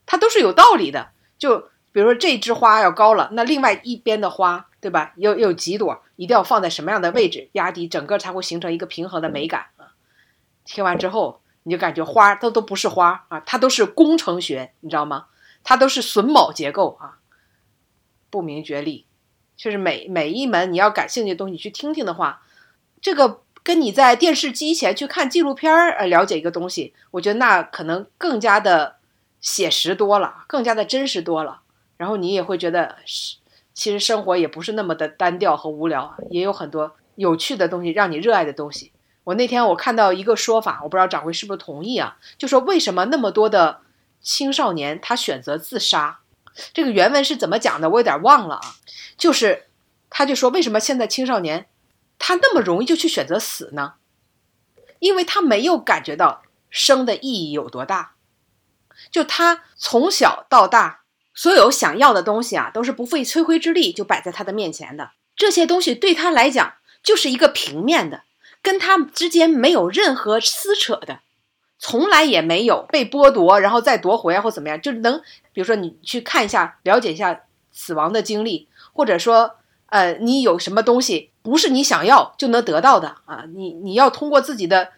[0.06, 1.10] 它都是有道理的。
[1.38, 4.67] 就比如说这枝花要高了，那另外一边的花。
[4.80, 5.12] 对吧？
[5.16, 9.94] 有有几朵，一定要放在什么样的位置压低，整个才会形成一个平衡的美感啊！
[10.64, 15.26] 听完之后，你就感觉花都都不是花啊，它都是工程学，你知道吗？
[15.64, 17.18] 它都是榫卯结构啊，
[18.30, 19.04] 不明觉厉。
[19.56, 22.42] 就是每每一门你要感兴趣的东西你去听听的话，
[23.00, 28.98] 这个跟你在电视机前去看纪录片儿呃了解一个东西，我觉得那可能更加的
[29.40, 31.62] 写实多了，更加的真实多了。
[31.96, 33.38] 然后你也会觉得是。
[33.78, 38.90] 其实生活也不是那么的单调和无聊，也有很多有趣的东西，让你热爱的东西。
[39.22, 42.18] 我那天我看到一个说法，我不知道掌柜是不是同意啊？
[42.36, 43.82] 就说为什么那么多的
[44.20, 46.18] 青少年他选择自杀。
[46.72, 47.88] 这个原文是怎么讲的？
[47.88, 48.74] 我有点忘了啊。
[49.16, 49.68] 就是
[50.10, 51.68] 他就说，为什么现在青少年
[52.18, 53.94] 他那么容易就去选择死呢？
[54.98, 58.14] 因为他没有感觉到生的意义有多大。
[59.12, 61.02] 就他从小到大，
[61.38, 65.12] 所有想要的东西啊，都是不费吹灰之力就摆在他的面前的。
[65.36, 68.22] 这些东西对他来讲就是一个平面的，
[68.60, 71.20] 跟他之间没有任何撕扯的。
[71.78, 75.20] 从来也没有被剥夺，然后再夺回啊，或怎么样，就能，
[75.52, 79.52] 比如说你去看一下，了解一下死亡的经历，或者说，
[79.86, 83.44] 呃，你有什么东西不是你想要就能得到的啊？
[83.54, 84.88] 你你要通过自己的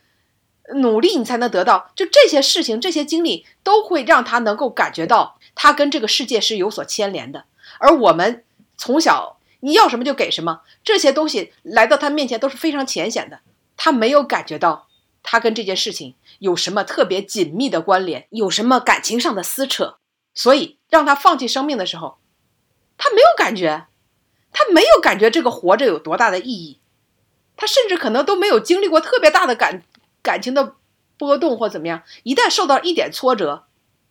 [0.76, 1.90] 努力，你才能得到。
[1.94, 7.44] 就这些事情，这些经历都会让他能够感觉到，他跟这个世界是有所牵连的。
[7.78, 8.46] 而我们
[8.78, 13.40] 从小你要什么就给什么，这些东西来到他面前都是非常浅显的，
[13.76, 14.88] 他没有感觉到。
[15.22, 18.26] 他跟这件事情有什么特别紧密的关联？
[18.30, 19.98] 有什么感情上的撕扯？
[20.32, 22.16] 所以让他放弃生命的时候，
[22.96, 23.86] 他没有感觉，
[24.50, 26.80] 他没有感觉这个活着有多大的意义，
[27.54, 29.82] 他甚至可能都没有经历过特别大的感
[30.22, 30.76] 感情的
[31.18, 32.02] 波动或怎么样。
[32.22, 33.66] 一旦受到一点挫折，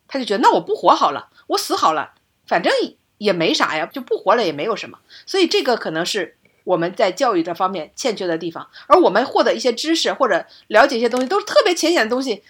[0.10, 2.74] 他就觉得那我不活好了，我死好了，反正
[3.18, 5.00] 也没啥呀，就不活了也没有什么。
[5.26, 6.36] 所以这个可能是。
[6.66, 12.44] 我们在教育这方面欠缺的地方，而我们获得一些知识或者了解一些东西，都是特别浅显的东西，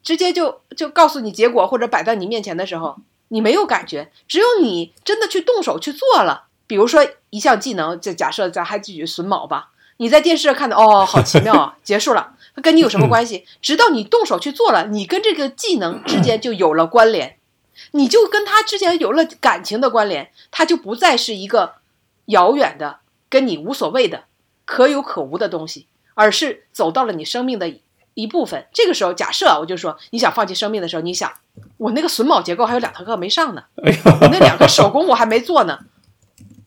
[0.00, 4.12] 直接就就告诉你结果或者摆在你面前的时候，你没有感觉。
[4.28, 13.44] 只有你真的去动手去做了，比如说一项技能，就假设咱还继续榫卯吧，你在电视上看的，哦，好奇妙啊， 结束了，它跟你有什么关系？
[13.62, 17.36] 直到你动手去做了，你跟这个技能之间就有了关联，
[17.92, 21.74] 你就跟他之间有了感情的关联，它就不再是一个
[22.26, 23.00] 遥远的。
[23.30, 24.24] 跟你无所谓的、
[24.64, 27.70] 可有可无的东西，而是走到了你生命的
[28.14, 28.66] 一部分。
[28.72, 31.30] 这个时候，假设我就说你想放弃生命的时候，你想
[31.76, 35.78] 我那个榫卯结构还有两堂课没上呢，我那两个手工我还没做呢。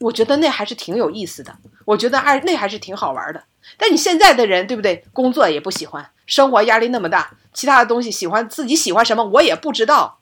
[0.01, 1.55] 我觉得那还是挺有意思的，
[1.91, 3.43] 我觉得还那还是挺好玩的。
[3.77, 5.03] 但你现在的人对不对？
[5.13, 10.19] 工作也不喜欢，生活压力那么大，其他的东西喜欢自己喜欢什么我也不知道，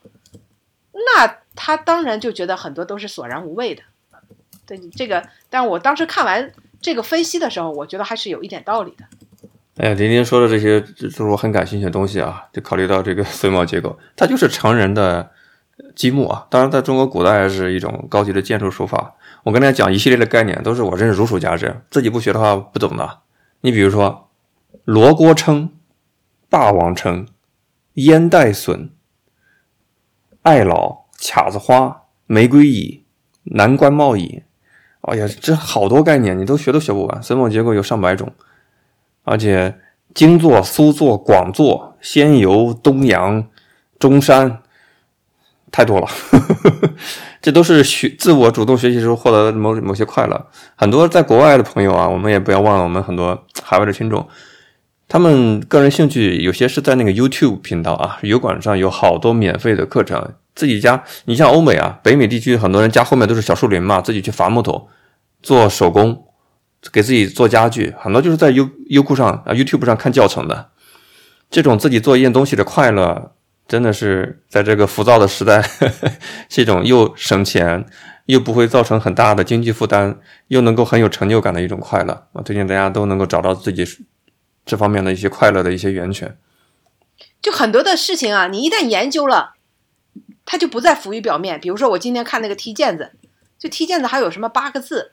[0.92, 3.82] 那他当然就觉得很多都是索然无味的。
[4.66, 9.04] 对你这个，但我当时看完这个分析的时候，我觉得还是有一点道理的。
[9.78, 12.44] 哎呀，林林说的这些，就是我很感兴趣的东西啊。
[12.52, 15.30] 就考虑到这个 榫卯结构，它就是成人的
[15.96, 16.46] 积木啊。
[16.50, 19.14] 当然，在中国古代是一种高级的建筑手法。
[19.44, 23.20] 我跟大家讲一系列的概念，都是我真是如数家珍，自己不学的话不懂的。
[23.62, 24.28] 你比如说，
[24.84, 25.70] 罗锅称、
[26.48, 27.26] 霸王称、
[27.94, 28.90] 烟袋笋、
[30.42, 33.04] 艾老、卡子花、玫瑰椅、
[33.44, 34.42] 南关贸椅。
[35.02, 37.22] 哎呀，这好多概念，你都学都学不完。
[37.22, 38.30] 榫卯结构有上百种，
[39.24, 39.78] 而且
[40.14, 43.48] 精作、苏作、广作、仙游、东阳、
[43.98, 44.62] 中山，
[45.70, 46.06] 太多了。
[47.40, 50.46] 这都是学自我主动学习时候获得的某某些快乐。
[50.76, 54.28] 很多在国外的朋友啊，我们也不要忘了，我们很多海外的听众，
[55.08, 60.34] 他们个人兴趣有些是在那个 YouTube 频道啊，油管上有好多免费的课程。
[60.54, 64.88] 自己家，你像欧美啊，北美地区很多人家后面都是小树林嘛，自己去伐木头，
[65.42, 66.26] 做手工，
[66.92, 70.68] 给自己做家具，很多就是在优优酷上啊 YouTube 上看教程的。
[71.48, 73.32] 这种自己做一件东西的快乐，
[73.70, 76.10] 真的是在这个浮躁的时代，呵 呵
[76.48, 77.86] 是一种又省钱
[78.26, 80.18] 又不会造成很大的经济负担，
[80.48, 82.26] 又能够很有成就感的一种快乐。
[82.32, 83.86] 我推荐大家都能够找到自己
[84.66, 86.36] 这方面的一些快乐的一些源泉。
[87.40, 89.54] 就很多的事情啊，你一旦研究了。
[90.46, 91.60] 它就不再浮于表面。
[91.60, 93.12] 比如说，我今天看那个踢毽子，
[93.56, 95.12] 就踢毽子还有什么八个字，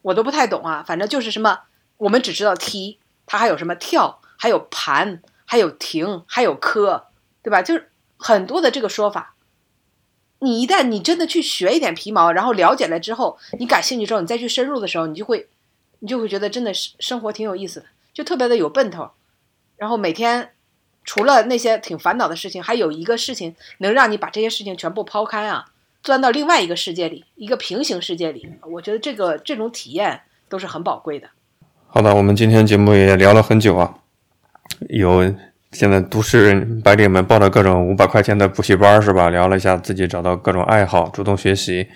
[0.00, 0.82] 我都不太懂啊。
[0.86, 1.58] 反正就是什么，
[1.98, 7.08] 我们只知道踢，它还有什么跳，还有盘，还有停，还有磕，
[7.42, 7.60] 对吧？
[7.60, 9.34] 就是很多的这个说法。
[10.40, 15.48] 你一旦你真的去学一点皮毛，然后了解了之后，你感兴趣之后，你再去深入的时候，你就会，
[16.00, 19.12] 你就会觉得真的是生活挺有意思的，就特别的有奔头。
[19.76, 20.50] 然后每天。
[21.04, 25.64] 除了那些挺烦恼的事情，还有一个事情能让你把这些事情全部抛开啊，
[26.02, 28.46] 钻到另外一个世界里，一个平行世界里。
[28.72, 31.30] 我觉得这个这种体验都是很宝贵的。
[31.86, 34.00] 好的，我们今天节目也聊了很久啊，
[34.90, 35.34] 有
[35.72, 39.28] 现在都市白领们报的各种五百块钱的补习班是吧？
[39.28, 41.86] 聊了一下自己找到各种爱好，主动学习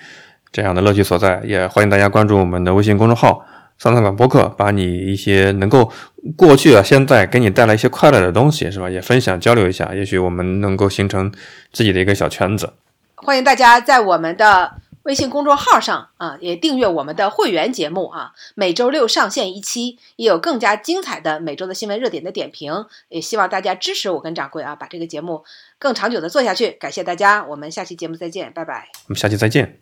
[0.51, 3.45] 这样的乐趣所在，也欢迎大家关注我们的微信公众号。
[3.79, 5.91] 三三馆播客，把你一些能够
[6.37, 8.89] 过去啊、现在给你带来一些快乐的东西，是吧？
[8.89, 11.33] 也分享交流一下，也许我们能够形成
[11.73, 12.75] 自己的一个小圈子。
[13.17, 14.73] 欢迎大家在我们的
[15.05, 22.87] 微信公众号上啊，也订阅我们的会员节目啊，每周六上线一期，也有更加精彩的每周的新闻热点的点评。
[23.09, 25.45] 也希望大家支持我跟掌柜啊，把这个节目
[25.79, 26.71] 更长久的做下去。
[26.71, 28.89] 感谢大家，我们下期节目再见，拜拜。
[29.07, 29.81] 我们下期再见。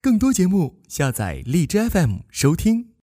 [0.00, 2.91] 更多节目下载荔枝 FM 收听。